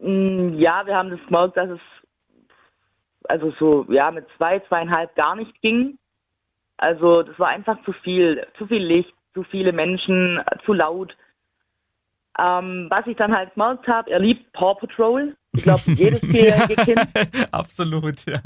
Mm, 0.00 0.54
Ja, 0.58 0.86
wir 0.86 0.96
haben 0.96 1.10
das 1.10 1.20
gemerkt, 1.26 1.56
dass 1.56 1.70
es 1.70 1.80
also 3.28 3.52
so 3.58 3.86
ja 3.88 4.10
mit 4.10 4.26
zwei, 4.36 4.60
zweieinhalb 4.60 5.14
gar 5.14 5.36
nicht 5.36 5.60
ging. 5.62 5.98
Also 6.76 7.22
das 7.22 7.38
war 7.38 7.48
einfach 7.48 7.82
zu 7.84 7.92
viel, 7.92 8.46
zu 8.58 8.66
viel 8.66 8.82
Licht, 8.84 9.14
zu 9.34 9.44
viele 9.44 9.72
Menschen, 9.72 10.40
zu 10.64 10.72
laut. 10.72 11.16
Ähm, 12.38 12.86
was 12.90 13.06
ich 13.06 13.16
dann 13.16 13.36
halt 13.36 13.54
gemerkt 13.54 13.86
habe, 13.86 14.10
er 14.10 14.18
liebt 14.18 14.52
Paw 14.52 14.74
Patrol. 14.74 15.36
Ich 15.52 15.62
glaube, 15.62 15.82
jedes 15.86 16.20
vierjährige 16.20 16.76
Kind. 16.84 17.08
Absolut, 17.52 18.24
ja. 18.26 18.40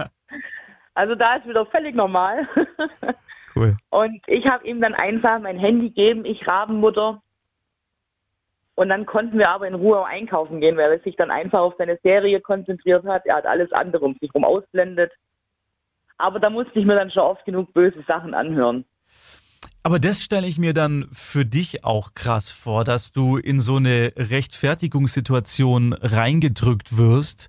Also 0.94 1.14
da 1.14 1.36
ist 1.36 1.46
wieder 1.46 1.64
völlig 1.66 1.94
normal. 1.94 2.48
Cool. 3.54 3.76
Und 3.90 4.20
ich 4.26 4.44
habe 4.46 4.66
ihm 4.66 4.80
dann 4.80 4.94
einfach 4.94 5.38
mein 5.40 5.58
Handy 5.58 5.88
gegeben, 5.88 6.24
ich 6.24 6.46
Rabenmutter. 6.46 7.22
Und 8.76 8.90
dann 8.90 9.06
konnten 9.06 9.38
wir 9.38 9.49
aber 9.49 9.66
in 9.66 9.75
Ruhe 9.75 9.99
auch 9.99 10.06
einkaufen 10.06 10.61
gehen, 10.61 10.76
weil 10.76 10.92
er 10.92 11.00
sich 11.00 11.16
dann 11.16 11.30
einfach 11.30 11.61
auf 11.61 11.75
seine 11.78 11.99
Serie 12.02 12.40
konzentriert 12.40 13.04
hat. 13.06 13.25
Er 13.25 13.37
hat 13.37 13.47
alles 13.47 13.73
andere 13.73 14.04
um 14.04 14.14
sich 14.21 14.28
herum 14.28 14.45
ausblendet. 14.45 15.12
Aber 16.18 16.40
da 16.40 16.50
musste 16.50 16.78
ich 16.78 16.85
mir 16.85 16.95
dann 16.95 17.11
schon 17.11 17.23
oft 17.23 17.45
genug 17.47 17.73
böse 17.73 18.04
Sachen 18.06 18.35
anhören. 18.35 18.85
Aber 19.83 19.99
das 19.99 20.23
stelle 20.23 20.47
ich 20.47 20.59
mir 20.59 20.75
dann 20.75 21.09
für 21.12 21.47
dich 21.47 21.85
auch 21.85 22.12
krass 22.14 22.50
vor, 22.50 22.85
dass 22.85 23.12
du 23.12 23.38
in 23.38 23.61
so 23.61 23.76
eine 23.76 24.12
Rechtfertigungssituation 24.16 25.95
reingedrückt 25.95 26.99
wirst 26.99 27.49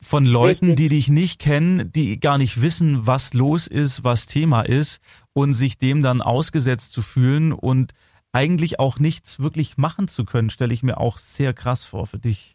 von 0.00 0.24
Leuten, 0.24 0.70
Richtig. 0.70 0.76
die 0.76 0.88
dich 0.96 1.08
nicht 1.10 1.40
kennen, 1.40 1.92
die 1.92 2.18
gar 2.18 2.38
nicht 2.38 2.60
wissen, 2.60 3.06
was 3.06 3.34
los 3.34 3.68
ist, 3.68 4.02
was 4.02 4.26
Thema 4.26 4.62
ist 4.62 5.00
und 5.32 5.52
sich 5.52 5.78
dem 5.78 6.02
dann 6.02 6.22
ausgesetzt 6.22 6.92
zu 6.92 7.02
fühlen 7.02 7.52
und 7.52 7.92
eigentlich 8.36 8.78
auch 8.78 8.98
nichts 8.98 9.42
wirklich 9.42 9.78
machen 9.78 10.08
zu 10.08 10.26
können, 10.26 10.50
stelle 10.50 10.74
ich 10.74 10.82
mir 10.82 10.98
auch 10.98 11.16
sehr 11.16 11.54
krass 11.54 11.86
vor 11.86 12.06
für 12.06 12.18
dich. 12.18 12.54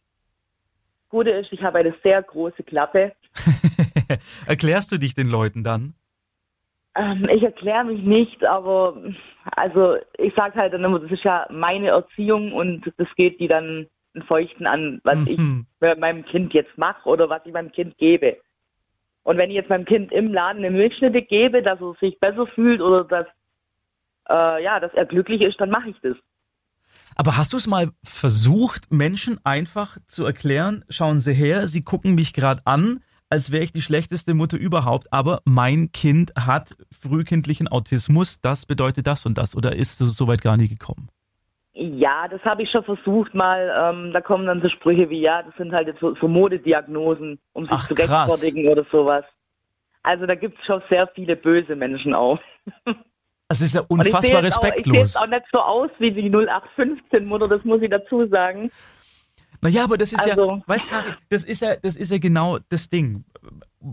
Gute 1.09 1.31
ist, 1.31 1.51
ich 1.51 1.63
habe 1.63 1.79
eine 1.79 1.95
sehr 2.03 2.21
große 2.21 2.61
Klappe. 2.61 3.13
Erklärst 4.45 4.91
du 4.91 4.97
dich 4.97 5.15
den 5.15 5.27
Leuten 5.27 5.63
dann? 5.63 5.95
Ähm, 6.95 7.27
ich 7.33 7.41
erkläre 7.41 7.83
mich 7.85 8.03
nicht, 8.03 8.45
aber 8.45 8.95
also 9.55 9.95
ich 10.19 10.35
sage 10.35 10.55
halt 10.55 10.73
dann 10.73 10.83
immer, 10.83 10.99
das 10.99 11.11
ist 11.11 11.23
ja 11.23 11.47
meine 11.49 11.87
Erziehung 11.87 12.53
und 12.53 12.91
das 12.97 13.07
geht 13.15 13.39
die 13.39 13.47
dann 13.47 13.87
einen 14.13 14.23
Feuchten 14.27 14.67
an, 14.67 15.01
was 15.03 15.25
ich 15.27 15.37
Mhm. 15.39 15.65
mit 15.79 15.99
meinem 15.99 16.25
Kind 16.25 16.53
jetzt 16.53 16.77
mache 16.77 17.09
oder 17.09 17.27
was 17.27 17.41
ich 17.45 17.53
meinem 17.53 17.71
Kind 17.71 17.97
gebe. 17.97 18.37
Und 19.23 19.37
wenn 19.37 19.49
ich 19.49 19.55
jetzt 19.55 19.69
meinem 19.69 19.85
Kind 19.85 20.11
im 20.11 20.31
Laden 20.31 20.63
eine 20.63 20.71
Milchschnitte 20.71 21.23
gebe, 21.23 21.63
dass 21.63 21.81
er 21.81 21.95
sich 21.99 22.19
besser 22.19 22.45
fühlt 22.47 22.81
oder 22.81 23.03
dass 23.03 23.25
äh, 24.29 24.63
ja, 24.63 24.79
dass 24.79 24.93
er 24.93 25.05
glücklich 25.05 25.41
ist, 25.41 25.59
dann 25.59 25.69
mache 25.69 25.89
ich 25.89 25.97
das. 26.01 26.17
Aber 27.15 27.37
hast 27.37 27.53
du 27.53 27.57
es 27.57 27.67
mal 27.67 27.89
versucht, 28.03 28.91
Menschen 28.91 29.39
einfach 29.43 29.97
zu 30.07 30.25
erklären, 30.25 30.85
schauen 30.89 31.19
Sie 31.19 31.33
her, 31.33 31.67
Sie 31.67 31.83
gucken 31.83 32.15
mich 32.15 32.33
gerade 32.33 32.61
an, 32.65 33.01
als 33.29 33.51
wäre 33.51 33.63
ich 33.63 33.71
die 33.71 33.81
schlechteste 33.81 34.33
Mutter 34.33 34.57
überhaupt, 34.57 35.11
aber 35.11 35.41
mein 35.45 35.91
Kind 35.91 36.33
hat 36.35 36.75
frühkindlichen 36.91 37.67
Autismus, 37.67 38.41
das 38.41 38.65
bedeutet 38.65 39.07
das 39.07 39.25
und 39.25 39.37
das, 39.37 39.55
oder 39.55 39.75
ist 39.75 40.01
es 40.01 40.17
soweit 40.17 40.41
gar 40.41 40.57
nie 40.57 40.67
gekommen? 40.67 41.09
Ja, 41.73 42.27
das 42.27 42.43
habe 42.43 42.63
ich 42.63 42.69
schon 42.69 42.83
versucht 42.83 43.33
mal. 43.33 43.93
Ähm, 43.95 44.11
da 44.11 44.19
kommen 44.19 44.45
dann 44.45 44.61
so 44.61 44.67
Sprüche 44.67 45.09
wie, 45.09 45.21
ja, 45.21 45.41
das 45.43 45.55
sind 45.55 45.71
halt 45.71 45.87
jetzt 45.87 46.01
so, 46.01 46.15
so 46.15 46.27
Modediagnosen, 46.27 47.39
um 47.53 47.63
sich 47.63 47.73
Ach, 47.73 47.87
zu 47.87 47.95
krass. 47.95 48.29
rechtfertigen 48.29 48.67
oder 48.67 48.85
sowas. 48.91 49.23
Also 50.03 50.25
da 50.25 50.35
gibt 50.35 50.59
es 50.59 50.65
schon 50.65 50.81
sehr 50.89 51.07
viele 51.07 51.35
böse 51.37 51.75
Menschen 51.75 52.13
auch. 52.13 52.39
Das 53.59 53.61
ist 53.61 53.75
ja 53.75 53.81
unfassbar 53.87 54.43
jetzt 54.43 54.57
auch- 54.57 54.63
Ich 54.63 54.69
sehe 54.85 54.93
respektlos. 54.93 55.15
auch 55.15 55.27
nicht 55.27 55.45
so 55.51 55.59
aus 55.59 55.89
wie 55.99 56.11
die 56.11 56.29
0815-Mutter, 56.29 57.47
das 57.47 57.63
muss 57.63 57.81
ich 57.81 57.89
dazu 57.89 58.27
sagen. 58.27 58.71
Naja, 59.61 59.83
aber 59.83 59.97
das 59.97 60.11
ist 60.13 60.25
ja, 60.25 60.33
Also- 60.33 60.63
weißt 60.65 60.89
Karin, 60.89 61.13
das 61.29 61.43
ist 61.43 61.61
ja, 61.61 61.75
das 61.75 61.95
ist 61.95 62.11
ja 62.11 62.17
genau 62.17 62.57
das 62.69 62.89
Ding. 62.89 63.23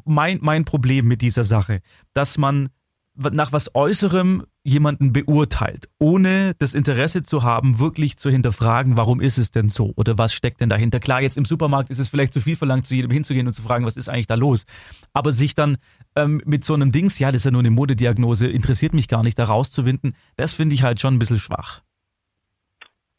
Mein, 0.05 0.39
mein 0.41 0.65
Problem 0.65 1.07
mit 1.07 1.21
dieser 1.23 1.45
Sache, 1.45 1.81
dass 2.15 2.39
man 2.39 2.71
nach 3.19 3.53
was 3.53 3.75
Äußerem 3.75 4.45
jemanden 4.63 5.13
beurteilt, 5.13 5.89
ohne 5.99 6.55
das 6.59 6.75
Interesse 6.75 7.23
zu 7.23 7.43
haben, 7.43 7.79
wirklich 7.79 8.17
zu 8.17 8.31
hinterfragen, 8.31 8.97
warum 8.97 9.21
ist 9.21 9.39
es 9.39 9.51
denn 9.51 9.69
so 9.69 9.93
oder 9.97 10.19
was 10.19 10.33
steckt 10.33 10.61
denn 10.61 10.69
dahinter. 10.69 11.01
Klar, 11.01 11.21
jetzt 11.21 11.37
im 11.37 11.45
Supermarkt 11.45 11.91
ist 11.91 11.99
es 11.99 12.09
vielleicht 12.09 12.33
zu 12.33 12.41
viel 12.41 12.55
verlangt, 12.55 12.87
zu 12.87 12.95
jedem 12.95 13.11
hinzugehen 13.11 13.47
und 13.47 13.55
zu 13.55 13.63
fragen, 13.63 13.85
was 13.87 13.97
ist 13.97 14.09
eigentlich 14.09 14.27
da 14.27 14.35
los. 14.35 14.67
Aber 15.13 15.33
sich 15.33 15.55
dann 15.55 15.79
ähm, 16.17 16.41
mit 16.45 16.65
so 16.65 16.75
einem 16.75 16.93
Dings, 16.93 17.19
ja, 17.19 17.29
das 17.29 17.37
ist 17.37 17.45
ja 17.47 17.51
nur 17.51 17.63
eine 17.63 17.71
Modediagnose, 17.71 18.47
interessiert 18.47 18.95
mich 18.95 19.09
gar 19.09 19.23
nicht, 19.23 19.39
da 19.39 19.45
rauszuwinden, 19.45 20.15
das 20.37 20.55
finde 20.55 20.75
ich 20.75 20.83
halt 20.83 21.01
schon 21.01 21.15
ein 21.15 21.19
bisschen 21.19 21.39
schwach. 21.39 21.83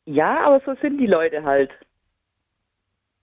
Ja, 0.05 0.45
aber 0.45 0.61
so 0.65 0.75
sind 0.81 0.97
die 0.97 1.07
Leute 1.07 1.43
halt. 1.43 1.71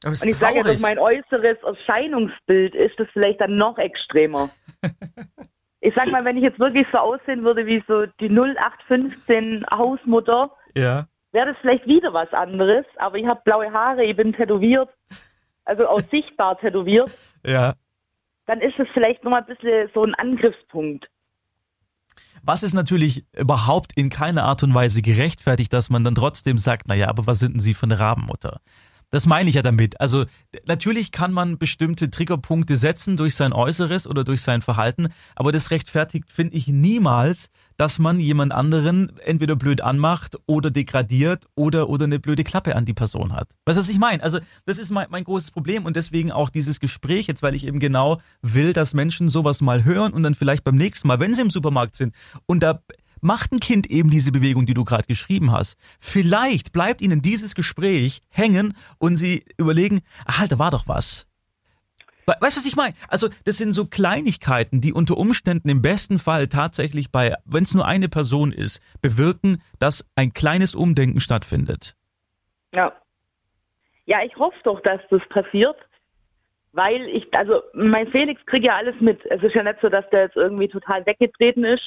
Und 0.04 0.24
ich 0.24 0.36
sage 0.36 0.58
ja, 0.58 0.62
durch 0.62 0.80
mein 0.80 0.98
äußeres 0.98 1.58
Erscheinungsbild 1.62 2.74
ist 2.74 2.98
das 2.98 3.08
vielleicht 3.12 3.40
dann 3.40 3.56
noch 3.56 3.78
extremer. 3.78 4.50
ich 5.80 5.94
sag 5.94 6.10
mal, 6.10 6.24
wenn 6.24 6.36
ich 6.36 6.42
jetzt 6.42 6.58
wirklich 6.58 6.86
so 6.92 6.98
aussehen 6.98 7.44
würde 7.44 7.66
wie 7.66 7.82
so 7.86 8.06
die 8.20 8.28
0815 8.28 9.64
Hausmutter, 9.70 10.50
ja. 10.74 11.06
wäre 11.32 11.52
das 11.52 11.56
vielleicht 11.60 11.86
wieder 11.86 12.12
was 12.12 12.32
anderes. 12.32 12.84
Aber 12.96 13.16
ich 13.16 13.26
habe 13.26 13.40
blaue 13.44 13.72
Haare, 13.72 14.04
ich 14.04 14.16
bin 14.16 14.32
tätowiert, 14.32 14.88
also 15.64 15.86
auch 15.86 16.02
sichtbar 16.10 16.58
tätowiert. 16.58 17.10
Ja. 17.44 17.74
Dann 18.46 18.60
ist 18.60 18.78
es 18.78 18.88
vielleicht 18.94 19.24
nochmal 19.24 19.40
ein 19.40 19.46
bisschen 19.46 19.90
so 19.92 20.04
ein 20.04 20.14
Angriffspunkt. 20.14 21.08
Was 22.42 22.62
ist 22.62 22.74
natürlich 22.74 23.24
überhaupt 23.36 23.92
in 23.96 24.08
keiner 24.08 24.44
Art 24.44 24.62
und 24.62 24.72
Weise 24.72 25.02
gerechtfertigt, 25.02 25.72
dass 25.72 25.90
man 25.90 26.04
dann 26.04 26.14
trotzdem 26.14 26.58
sagt, 26.58 26.86
naja, 26.86 27.08
aber 27.08 27.26
was 27.26 27.40
sind 27.40 27.54
denn 27.54 27.60
Sie 27.60 27.74
für 27.74 27.86
eine 27.86 27.98
Rabenmutter? 27.98 28.60
Das 29.10 29.26
meine 29.26 29.48
ich 29.48 29.54
ja 29.54 29.62
damit. 29.62 30.00
Also 30.00 30.24
natürlich 30.66 31.12
kann 31.12 31.32
man 31.32 31.58
bestimmte 31.58 32.10
Triggerpunkte 32.10 32.76
setzen 32.76 33.16
durch 33.16 33.36
sein 33.36 33.52
Äußeres 33.52 34.06
oder 34.08 34.24
durch 34.24 34.42
sein 34.42 34.62
Verhalten, 34.62 35.08
aber 35.36 35.52
das 35.52 35.70
rechtfertigt, 35.70 36.30
finde 36.30 36.56
ich, 36.56 36.66
niemals, 36.66 37.50
dass 37.76 37.98
man 37.98 38.18
jemand 38.18 38.52
anderen 38.52 39.16
entweder 39.20 39.54
blöd 39.54 39.80
anmacht 39.80 40.36
oder 40.46 40.70
degradiert 40.70 41.46
oder, 41.54 41.88
oder 41.88 42.04
eine 42.04 42.18
blöde 42.18 42.42
Klappe 42.42 42.74
an 42.74 42.84
die 42.84 42.94
Person 42.94 43.32
hat. 43.32 43.48
Weißt 43.64 43.76
du, 43.76 43.80
was 43.80 43.88
ich 43.88 43.98
meine? 43.98 44.22
Also 44.22 44.40
das 44.64 44.78
ist 44.78 44.90
mein, 44.90 45.06
mein 45.10 45.24
großes 45.24 45.52
Problem 45.52 45.84
und 45.84 45.94
deswegen 45.94 46.32
auch 46.32 46.50
dieses 46.50 46.80
Gespräch 46.80 47.26
jetzt, 47.28 47.42
weil 47.42 47.54
ich 47.54 47.66
eben 47.66 47.78
genau 47.78 48.20
will, 48.42 48.72
dass 48.72 48.92
Menschen 48.92 49.28
sowas 49.28 49.60
mal 49.60 49.84
hören 49.84 50.12
und 50.14 50.24
dann 50.24 50.34
vielleicht 50.34 50.64
beim 50.64 50.76
nächsten 50.76 51.06
Mal, 51.06 51.20
wenn 51.20 51.34
sie 51.34 51.42
im 51.42 51.50
Supermarkt 51.50 51.94
sind 51.94 52.14
und 52.46 52.62
da 52.62 52.82
macht 53.20 53.52
ein 53.52 53.60
Kind 53.60 53.86
eben 53.88 54.10
diese 54.10 54.32
Bewegung, 54.32 54.66
die 54.66 54.74
du 54.74 54.84
gerade 54.84 55.06
geschrieben 55.06 55.52
hast. 55.52 55.76
Vielleicht 56.00 56.72
bleibt 56.72 57.00
ihnen 57.00 57.22
dieses 57.22 57.54
Gespräch 57.54 58.20
hängen 58.28 58.76
und 58.98 59.16
sie 59.16 59.44
überlegen, 59.56 60.00
halt, 60.26 60.52
da 60.52 60.58
war 60.58 60.70
doch 60.70 60.86
was. 60.88 61.26
We- 62.26 62.34
Weißt 62.40 62.56
du, 62.56 62.60
was 62.60 62.66
ich 62.66 62.76
meine? 62.76 62.94
Also, 63.08 63.28
das 63.44 63.56
sind 63.58 63.72
so 63.72 63.86
Kleinigkeiten, 63.86 64.80
die 64.80 64.92
unter 64.92 65.16
Umständen 65.16 65.68
im 65.68 65.80
besten 65.82 66.18
Fall 66.18 66.48
tatsächlich 66.48 67.10
bei, 67.12 67.34
wenn 67.44 67.64
es 67.64 67.74
nur 67.74 67.86
eine 67.86 68.08
Person 68.08 68.52
ist, 68.52 68.80
bewirken, 69.00 69.62
dass 69.78 70.08
ein 70.16 70.32
kleines 70.32 70.74
Umdenken 70.74 71.20
stattfindet. 71.20 71.94
Ja. 72.74 72.92
Ja, 74.06 74.22
ich 74.24 74.36
hoffe 74.36 74.56
doch, 74.64 74.80
dass 74.82 75.00
das 75.10 75.22
passiert. 75.30 75.76
Weil 76.72 77.08
ich, 77.08 77.26
also 77.32 77.62
mein 77.72 78.06
Felix 78.10 78.44
kriegt 78.44 78.66
ja 78.66 78.76
alles 78.76 78.94
mit. 79.00 79.24
Es 79.30 79.42
ist 79.42 79.54
ja 79.54 79.62
nicht 79.62 79.78
so, 79.80 79.88
dass 79.88 80.04
der 80.10 80.24
jetzt 80.24 80.36
irgendwie 80.36 80.68
total 80.68 81.06
weggetreten 81.06 81.64
ist. 81.64 81.82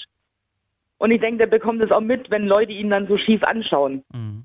Und 0.99 1.11
ich 1.11 1.21
denke, 1.21 1.39
der 1.39 1.47
bekommt 1.47 1.81
es 1.81 1.91
auch 1.91 2.01
mit, 2.01 2.29
wenn 2.29 2.45
Leute 2.45 2.73
ihn 2.73 2.89
dann 2.89 3.07
so 3.07 3.17
schief 3.17 3.41
anschauen. 3.43 4.03
Mhm. 4.13 4.43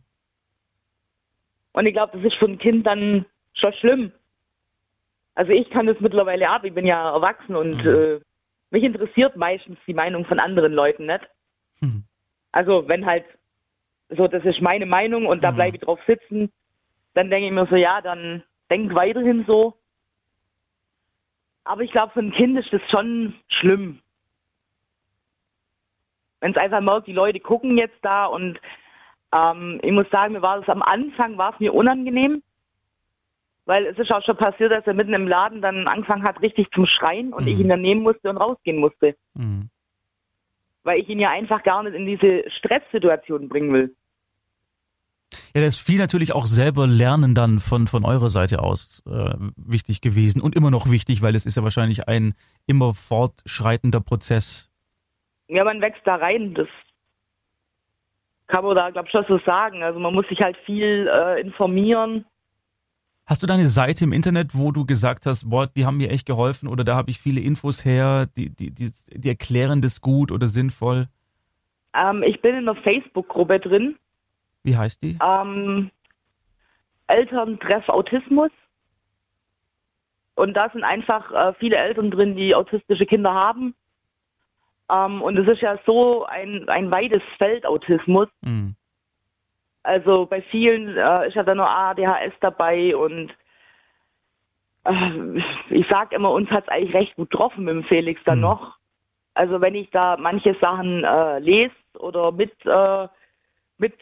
Und 1.72 1.86
ich 1.86 1.92
glaube, 1.92 2.16
das 2.16 2.24
ist 2.24 2.38
für 2.38 2.46
ein 2.46 2.58
Kind 2.58 2.86
dann 2.86 3.26
schon 3.54 3.72
schlimm. 3.74 4.12
Also 5.34 5.50
ich 5.50 5.68
kann 5.70 5.86
das 5.86 5.98
mittlerweile 5.98 6.48
ab. 6.48 6.64
Ich 6.64 6.72
bin 6.72 6.86
ja 6.86 7.12
erwachsen 7.12 7.56
und 7.56 7.84
Mhm. 7.84 7.90
äh, 7.90 8.20
mich 8.70 8.84
interessiert 8.84 9.36
meistens 9.36 9.78
die 9.86 9.94
Meinung 9.94 10.24
von 10.26 10.38
anderen 10.38 10.72
Leuten 10.72 11.06
nicht. 11.06 11.28
Mhm. 11.80 12.04
Also 12.52 12.86
wenn 12.86 13.04
halt 13.04 13.24
so, 14.10 14.28
das 14.28 14.44
ist 14.44 14.60
meine 14.60 14.86
Meinung 14.86 15.26
und 15.26 15.42
da 15.42 15.50
Mhm. 15.50 15.56
bleibe 15.56 15.76
ich 15.76 15.82
drauf 15.82 15.98
sitzen, 16.06 16.52
dann 17.14 17.30
denke 17.30 17.46
ich 17.48 17.52
mir 17.52 17.66
so, 17.66 17.74
ja, 17.74 18.00
dann 18.00 18.44
denk 18.70 18.94
weiterhin 18.94 19.44
so. 19.44 19.74
Aber 21.64 21.82
ich 21.82 21.90
glaube, 21.90 22.12
für 22.12 22.20
ein 22.20 22.32
Kind 22.32 22.56
ist 22.58 22.72
das 22.72 22.82
schon 22.90 23.34
schlimm. 23.48 23.98
Wenn 26.44 26.50
es 26.50 26.58
einfach 26.58 26.82
merkt, 26.82 27.06
die 27.06 27.14
Leute 27.14 27.40
gucken 27.40 27.78
jetzt 27.78 27.96
da 28.02 28.26
und 28.26 28.60
ähm, 29.32 29.80
ich 29.82 29.92
muss 29.92 30.04
sagen, 30.10 30.34
mir 30.34 30.42
war 30.42 30.60
das 30.60 30.68
am 30.68 30.82
Anfang 30.82 31.38
war 31.38 31.54
es 31.54 31.58
mir 31.58 31.72
unangenehm, 31.72 32.42
Weil 33.64 33.86
es 33.86 33.98
ist 33.98 34.12
auch 34.12 34.22
schon 34.22 34.36
passiert, 34.36 34.70
dass 34.70 34.86
er 34.86 34.92
mitten 34.92 35.14
im 35.14 35.26
Laden 35.26 35.62
dann 35.62 35.88
angefangen 35.88 36.22
hat, 36.22 36.42
richtig 36.42 36.70
zum 36.74 36.84
Schreien 36.84 37.32
und 37.32 37.44
Mhm. 37.44 37.48
ich 37.48 37.58
ihn 37.60 37.68
dann 37.70 37.80
nehmen 37.80 38.02
musste 38.02 38.28
und 38.28 38.36
rausgehen 38.36 38.76
musste. 38.76 39.16
Mhm. 39.32 39.70
Weil 40.82 41.00
ich 41.00 41.08
ihn 41.08 41.18
ja 41.18 41.30
einfach 41.30 41.62
gar 41.62 41.82
nicht 41.82 41.94
in 41.94 42.04
diese 42.04 42.44
Stresssituation 42.50 43.48
bringen 43.48 43.72
will. 43.72 43.96
Ja, 45.54 45.62
da 45.62 45.66
ist 45.66 45.78
viel 45.78 45.98
natürlich 45.98 46.34
auch 46.34 46.44
selber 46.44 46.86
lernen 46.86 47.34
dann 47.34 47.58
von, 47.58 47.86
von 47.86 48.04
eurer 48.04 48.28
Seite 48.28 48.62
aus 48.62 49.02
äh, 49.06 49.32
wichtig 49.56 50.02
gewesen 50.02 50.42
und 50.42 50.54
immer 50.54 50.70
noch 50.70 50.90
wichtig, 50.90 51.22
weil 51.22 51.34
es 51.34 51.46
ist 51.46 51.56
ja 51.56 51.62
wahrscheinlich 51.62 52.06
ein 52.06 52.34
immer 52.66 52.92
fortschreitender 52.92 54.00
Prozess. 54.00 54.68
Ja, 55.48 55.64
man 55.64 55.80
wächst 55.80 56.02
da 56.04 56.16
rein. 56.16 56.54
Das 56.54 56.68
kann 58.46 58.64
man 58.64 58.76
da, 58.76 58.90
glaube 58.90 59.08
ich, 59.08 59.12
schon 59.12 59.24
so 59.28 59.38
sagen. 59.44 59.82
Also 59.82 59.98
man 59.98 60.14
muss 60.14 60.28
sich 60.28 60.40
halt 60.40 60.56
viel 60.64 61.08
äh, 61.12 61.40
informieren. 61.40 62.24
Hast 63.26 63.42
du 63.42 63.46
deine 63.46 63.66
Seite 63.66 64.04
im 64.04 64.12
Internet, 64.12 64.50
wo 64.52 64.70
du 64.70 64.84
gesagt 64.84 65.24
hast, 65.24 65.48
boah, 65.48 65.66
die 65.66 65.86
haben 65.86 65.96
mir 65.96 66.10
echt 66.10 66.26
geholfen 66.26 66.68
oder 66.68 66.84
da 66.84 66.94
habe 66.94 67.10
ich 67.10 67.18
viele 67.18 67.40
Infos 67.40 67.84
her, 67.84 68.26
die, 68.36 68.50
die, 68.50 68.70
die, 68.70 68.90
die 69.08 69.28
erklären 69.28 69.80
das 69.80 70.02
gut 70.02 70.30
oder 70.30 70.46
sinnvoll? 70.46 71.08
Ähm, 71.94 72.22
ich 72.22 72.42
bin 72.42 72.54
in 72.54 72.68
einer 72.68 72.78
Facebook-Gruppe 72.82 73.60
drin. 73.60 73.96
Wie 74.62 74.76
heißt 74.76 75.02
die? 75.02 75.18
Ähm, 75.22 75.90
Elterntreff 77.06 77.88
Autismus. 77.88 78.50
Und 80.34 80.54
da 80.54 80.68
sind 80.70 80.84
einfach 80.84 81.30
äh, 81.32 81.54
viele 81.58 81.76
Eltern 81.76 82.10
drin, 82.10 82.36
die 82.36 82.54
autistische 82.54 83.06
Kinder 83.06 83.32
haben. 83.32 83.74
Ähm, 84.90 85.22
und 85.22 85.36
es 85.38 85.48
ist 85.48 85.62
ja 85.62 85.78
so 85.86 86.24
ein, 86.24 86.68
ein 86.68 86.90
weites 86.90 87.22
Feld 87.38 87.66
Autismus. 87.66 88.28
Mhm. 88.42 88.74
Also 89.82 90.26
bei 90.26 90.42
vielen 90.42 90.96
äh, 90.96 91.28
ist 91.28 91.34
ja 91.34 91.42
dann 91.42 91.58
nur 91.58 91.68
ADHS 91.68 92.32
dabei 92.40 92.96
und 92.96 93.30
äh, 94.84 95.42
ich 95.70 95.86
sag 95.88 96.12
immer, 96.12 96.30
uns 96.30 96.50
hat's 96.50 96.68
eigentlich 96.68 96.94
recht 96.94 97.16
gut 97.16 97.30
getroffen 97.30 97.64
mit 97.64 97.74
dem 97.74 97.84
Felix 97.84 98.20
dann 98.24 98.38
Mhm. 98.38 98.42
noch. 98.42 98.76
Also 99.34 99.60
wenn 99.60 99.74
ich 99.74 99.90
da 99.90 100.16
manche 100.16 100.54
Sachen 100.60 101.04
äh, 101.04 101.38
lese 101.40 101.74
oder 101.98 102.32
mit, 102.32 102.52
äh, 102.64 103.08
mit 103.78 103.94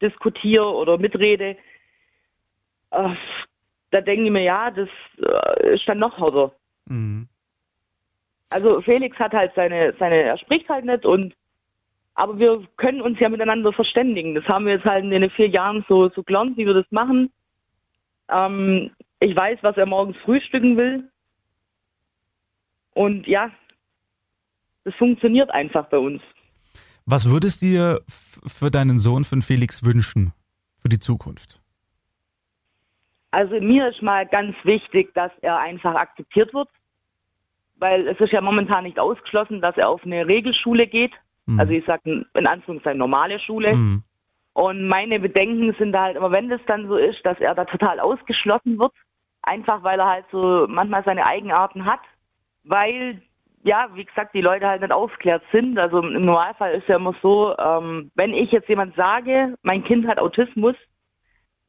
diskutiere 0.00 0.66
oder 0.66 0.98
mitrede, 0.98 1.56
äh, 2.90 3.14
da 3.90 4.00
denke 4.00 4.24
ich 4.24 4.30
mir, 4.30 4.42
ja, 4.42 4.70
das 4.70 4.88
äh, 5.18 5.74
ist 5.74 5.88
dann 5.88 5.98
noch 5.98 6.18
härter. 6.18 6.52
Mhm. 6.86 7.28
Also 8.52 8.82
Felix 8.82 9.18
hat 9.18 9.32
halt 9.32 9.52
seine, 9.56 9.94
seine, 9.98 10.22
er 10.22 10.38
spricht 10.38 10.68
halt 10.68 10.84
nicht 10.84 11.06
und 11.06 11.34
aber 12.14 12.38
wir 12.38 12.66
können 12.76 13.00
uns 13.00 13.18
ja 13.18 13.30
miteinander 13.30 13.72
verständigen. 13.72 14.34
Das 14.34 14.44
haben 14.44 14.66
wir 14.66 14.74
jetzt 14.74 14.84
halt 14.84 15.04
in 15.04 15.10
den 15.10 15.30
vier 15.30 15.48
Jahren 15.48 15.82
so, 15.88 16.10
so 16.10 16.22
gelernt, 16.22 16.58
wie 16.58 16.66
wir 16.66 16.74
das 16.74 16.84
machen. 16.90 17.32
Ähm, 18.28 18.90
ich 19.20 19.34
weiß, 19.34 19.60
was 19.62 19.78
er 19.78 19.86
morgens 19.86 20.18
frühstücken 20.18 20.76
will. 20.76 21.10
Und 22.92 23.26
ja, 23.26 23.50
das 24.84 24.94
funktioniert 24.96 25.50
einfach 25.50 25.86
bei 25.88 25.96
uns. 25.96 26.20
Was 27.06 27.30
würdest 27.30 27.62
du 27.62 27.66
dir 27.66 28.00
für 28.08 28.70
deinen 28.70 28.98
Sohn, 28.98 29.24
für 29.24 29.36
den 29.36 29.42
Felix 29.42 29.82
wünschen 29.82 30.32
für 30.76 30.90
die 30.90 30.98
Zukunft? 30.98 31.60
Also 33.30 33.58
mir 33.60 33.88
ist 33.88 34.02
mal 34.02 34.26
ganz 34.26 34.54
wichtig, 34.64 35.14
dass 35.14 35.32
er 35.40 35.58
einfach 35.58 35.94
akzeptiert 35.94 36.52
wird, 36.52 36.68
weil 37.82 38.06
es 38.06 38.18
ist 38.20 38.32
ja 38.32 38.40
momentan 38.40 38.84
nicht 38.84 39.00
ausgeschlossen, 39.00 39.60
dass 39.60 39.76
er 39.76 39.88
auf 39.88 40.04
eine 40.04 40.26
Regelschule 40.26 40.86
geht. 40.86 41.12
Mhm. 41.46 41.58
Also 41.58 41.72
ich 41.72 41.84
sage 41.84 42.24
in 42.32 42.46
Anführungszeichen 42.46 42.98
normale 42.98 43.40
Schule. 43.40 43.74
Mhm. 43.74 44.04
Und 44.54 44.86
meine 44.86 45.18
Bedenken 45.18 45.74
sind 45.78 45.92
da 45.92 46.02
halt 46.04 46.16
immer, 46.16 46.30
wenn 46.30 46.48
das 46.48 46.60
dann 46.66 46.86
so 46.86 46.96
ist, 46.96 47.26
dass 47.26 47.40
er 47.40 47.54
da 47.54 47.64
total 47.64 47.98
ausgeschlossen 47.98 48.78
wird, 48.78 48.92
einfach 49.42 49.82
weil 49.82 49.98
er 49.98 50.08
halt 50.08 50.26
so 50.30 50.66
manchmal 50.68 51.02
seine 51.04 51.26
Eigenarten 51.26 51.84
hat, 51.84 52.00
weil 52.62 53.20
ja, 53.64 53.88
wie 53.94 54.04
gesagt, 54.04 54.34
die 54.34 54.40
Leute 54.40 54.66
halt 54.66 54.82
nicht 54.82 54.92
aufklärt 54.92 55.42
sind. 55.52 55.78
Also 55.78 56.00
im 56.00 56.24
Normalfall 56.24 56.74
ist 56.74 56.88
ja 56.88 56.96
immer 56.96 57.14
so, 57.20 57.56
ähm, 57.58 58.10
wenn 58.14 58.34
ich 58.34 58.50
jetzt 58.52 58.68
jemand 58.68 58.94
sage, 58.96 59.56
mein 59.62 59.84
Kind 59.84 60.06
hat 60.06 60.18
Autismus, 60.18 60.74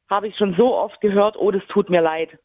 habe 0.09 0.27
ich 0.27 0.37
schon 0.37 0.55
so 0.55 0.75
oft 0.75 0.99
gehört, 1.01 1.37
oh, 1.37 1.51
das 1.51 1.65
tut 1.67 1.89
mir 1.89 2.01
leid. 2.01 2.37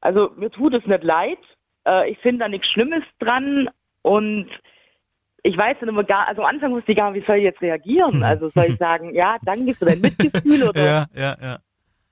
Also 0.00 0.30
mir 0.36 0.50
tut 0.50 0.74
es 0.74 0.86
nicht 0.86 1.02
leid. 1.02 1.38
Äh, 1.86 2.10
ich 2.10 2.18
finde 2.18 2.40
da 2.40 2.48
nichts 2.48 2.68
Schlimmes 2.68 3.04
dran 3.18 3.68
und 4.02 4.48
ich 5.42 5.56
weiß 5.56 5.76
dann 5.80 5.90
immer 5.90 6.04
gar, 6.04 6.26
also 6.26 6.42
am 6.42 6.48
Anfang 6.48 6.72
wusste 6.72 6.92
ich 6.92 6.98
gar 6.98 7.10
nicht, 7.10 7.22
wie 7.22 7.26
soll 7.26 7.36
ich 7.36 7.44
jetzt 7.44 7.60
reagieren. 7.60 8.22
Also 8.24 8.50
soll 8.50 8.72
ich 8.72 8.78
sagen, 8.78 9.14
ja, 9.14 9.36
danke 9.44 9.74
für 9.74 9.84
dein 9.84 10.00
Mitgefühl 10.00 10.62
oder 10.62 10.80
Ja, 10.84 11.06
ja, 11.14 11.36
ja. 11.40 11.58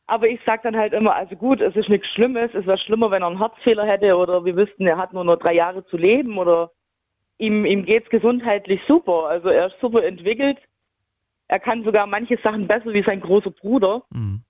aber 0.07 0.29
ich 0.29 0.41
sag 0.45 0.63
dann 0.63 0.77
halt 0.77 0.93
immer, 0.93 1.15
also 1.15 1.35
gut, 1.37 1.61
es 1.61 1.75
ist 1.75 1.89
nichts 1.89 2.09
Schlimmes, 2.09 2.51
es 2.55 2.67
wäre 2.67 2.79
schlimmer, 2.79 3.11
wenn 3.11 3.23
er 3.23 3.29
einen 3.29 3.39
Herzfehler 3.39 3.87
hätte 3.87 4.17
oder 4.17 4.45
wir 4.45 4.57
wüssten, 4.57 4.87
er 4.87 4.99
hat 4.99 5.13
nur 5.13 5.25
noch 5.25 5.37
drei 5.37 5.55
Jahre 5.55 5.85
zu 5.87 5.97
leben 5.97 6.37
oder 6.39 6.71
ihm, 7.39 7.65
ihm 7.65 7.85
geht's 7.85 8.09
gesundheitlich 8.11 8.81
super. 8.87 9.27
Also 9.27 9.49
er 9.49 9.67
ist 9.67 9.81
super 9.81 10.05
entwickelt. 10.05 10.59
Er 11.49 11.59
kann 11.59 11.85
sogar 11.85 12.07
manche 12.07 12.39
Sachen 12.43 12.67
besser 12.67 12.93
wie 12.93 13.03
sein 13.03 13.21
großer 13.21 13.51
Bruder 13.51 14.03
Mhm. 14.11 14.43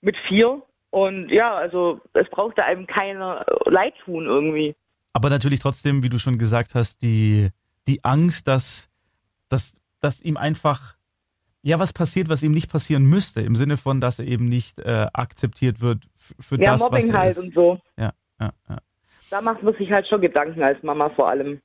mit 0.00 0.16
vier. 0.28 0.62
Und 0.94 1.28
ja, 1.28 1.52
also 1.56 2.00
es 2.12 2.30
braucht 2.30 2.56
da 2.56 2.62
einem 2.66 2.86
keiner 2.86 3.44
leid 3.64 3.94
tun 4.04 4.26
irgendwie. 4.26 4.76
Aber 5.12 5.28
natürlich 5.28 5.58
trotzdem, 5.58 6.04
wie 6.04 6.08
du 6.08 6.20
schon 6.20 6.38
gesagt 6.38 6.76
hast, 6.76 7.02
die, 7.02 7.50
die 7.88 8.04
Angst, 8.04 8.46
dass, 8.46 8.88
dass, 9.48 9.76
dass 10.00 10.22
ihm 10.22 10.36
einfach 10.36 10.94
ja 11.62 11.80
was 11.80 11.92
passiert, 11.92 12.28
was 12.28 12.44
ihm 12.44 12.52
nicht 12.52 12.70
passieren 12.70 13.06
müsste, 13.06 13.40
im 13.40 13.56
Sinne 13.56 13.76
von, 13.76 14.00
dass 14.00 14.20
er 14.20 14.26
eben 14.26 14.44
nicht 14.44 14.78
äh, 14.78 15.08
akzeptiert 15.12 15.80
wird 15.80 16.04
für 16.16 16.60
Ja, 16.60 16.74
das, 16.74 16.82
was 16.82 16.90
Mobbing 16.90 17.10
er 17.10 17.18
halt 17.18 17.38
ist. 17.38 17.38
und 17.42 17.54
so. 17.54 17.80
Ja, 17.98 18.12
ja, 18.38 18.52
ja. 18.68 18.78
Da 19.30 19.40
macht 19.40 19.64
man 19.64 19.74
sich 19.74 19.90
halt 19.90 20.06
schon 20.06 20.20
Gedanken 20.20 20.62
als 20.62 20.80
Mama 20.84 21.10
vor 21.10 21.28
allem. 21.28 21.60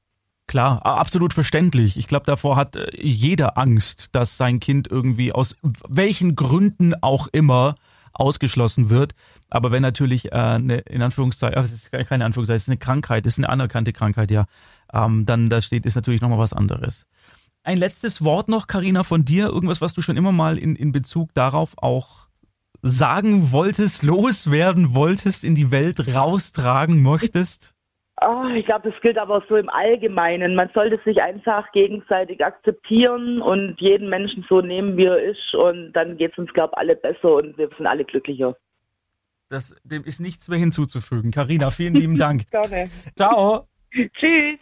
Klar, 0.47 0.83
absolut 0.83 1.35
verständlich. 1.35 1.97
Ich 1.97 2.07
glaube, 2.07 2.25
davor 2.25 2.55
hat 2.55 2.75
äh, 2.75 2.89
jeder 2.99 3.59
Angst, 3.59 4.15
dass 4.15 4.37
sein 4.37 4.59
Kind 4.59 4.87
irgendwie 4.89 5.33
aus 5.33 5.55
welchen 5.87 6.35
Gründen 6.35 6.95
auch 6.99 7.27
immer 7.31 7.75
ausgeschlossen 8.19 8.89
wird. 8.89 9.13
Aber 9.49 9.71
wenn 9.71 9.81
natürlich 9.81 10.31
äh, 10.31 10.35
eine, 10.35 10.79
in 10.79 11.01
Anführungszeichen, 11.01 11.61
es 11.63 11.71
ist 11.71 11.91
keine 11.91 12.25
Anführungszeichen, 12.25 12.57
es 12.57 12.63
ist 12.63 12.69
eine 12.69 12.77
Krankheit, 12.77 13.25
es 13.25 13.33
ist 13.33 13.39
eine 13.39 13.49
anerkannte 13.49 13.93
Krankheit, 13.93 14.31
ja, 14.31 14.45
ähm, 14.93 15.25
dann 15.25 15.49
da 15.49 15.61
steht, 15.61 15.85
ist 15.85 15.95
natürlich 15.95 16.21
nochmal 16.21 16.39
was 16.39 16.53
anderes. 16.53 17.05
Ein 17.63 17.77
letztes 17.77 18.23
Wort 18.23 18.47
noch, 18.47 18.67
Karina, 18.67 19.03
von 19.03 19.25
dir. 19.25 19.47
Irgendwas, 19.47 19.81
was 19.81 19.93
du 19.93 20.01
schon 20.01 20.17
immer 20.17 20.31
mal 20.31 20.57
in, 20.57 20.75
in 20.75 20.91
Bezug 20.91 21.33
darauf 21.33 21.77
auch 21.77 22.27
sagen 22.81 23.51
wolltest, 23.51 24.03
loswerden 24.03 24.93
wolltest, 24.93 25.43
in 25.43 25.55
die 25.55 25.71
Welt 25.71 26.13
raustragen 26.13 27.01
möchtest? 27.01 27.75
Oh, 28.21 28.47
ich 28.53 28.65
glaube, 28.65 28.91
das 28.91 29.01
gilt 29.01 29.17
aber 29.17 29.43
so 29.47 29.55
im 29.55 29.69
Allgemeinen. 29.69 30.55
Man 30.55 30.69
sollte 30.73 30.99
sich 31.05 31.21
einfach 31.21 31.71
gegenseitig 31.71 32.43
akzeptieren 32.43 33.41
und 33.41 33.79
jeden 33.79 34.09
Menschen 34.09 34.45
so 34.49 34.61
nehmen, 34.61 34.97
wie 34.97 35.05
er 35.05 35.21
ist. 35.21 35.53
Und 35.53 35.93
dann 35.93 36.17
geht 36.17 36.33
es 36.33 36.37
uns, 36.37 36.51
glaube 36.53 36.73
ich, 36.73 36.77
alle 36.79 36.95
besser 36.95 37.35
und 37.35 37.57
wir 37.57 37.69
sind 37.77 37.87
alle 37.87 38.03
glücklicher. 38.03 38.55
Das, 39.49 39.75
dem 39.83 40.03
ist 40.03 40.19
nichts 40.19 40.47
mehr 40.47 40.59
hinzuzufügen. 40.59 41.31
Karina, 41.31 41.71
vielen 41.71 41.95
lieben 41.95 42.17
Dank. 42.17 42.43
Gerne. 42.51 42.89
Ciao. 43.15 43.67
Tschüss. 44.19 44.59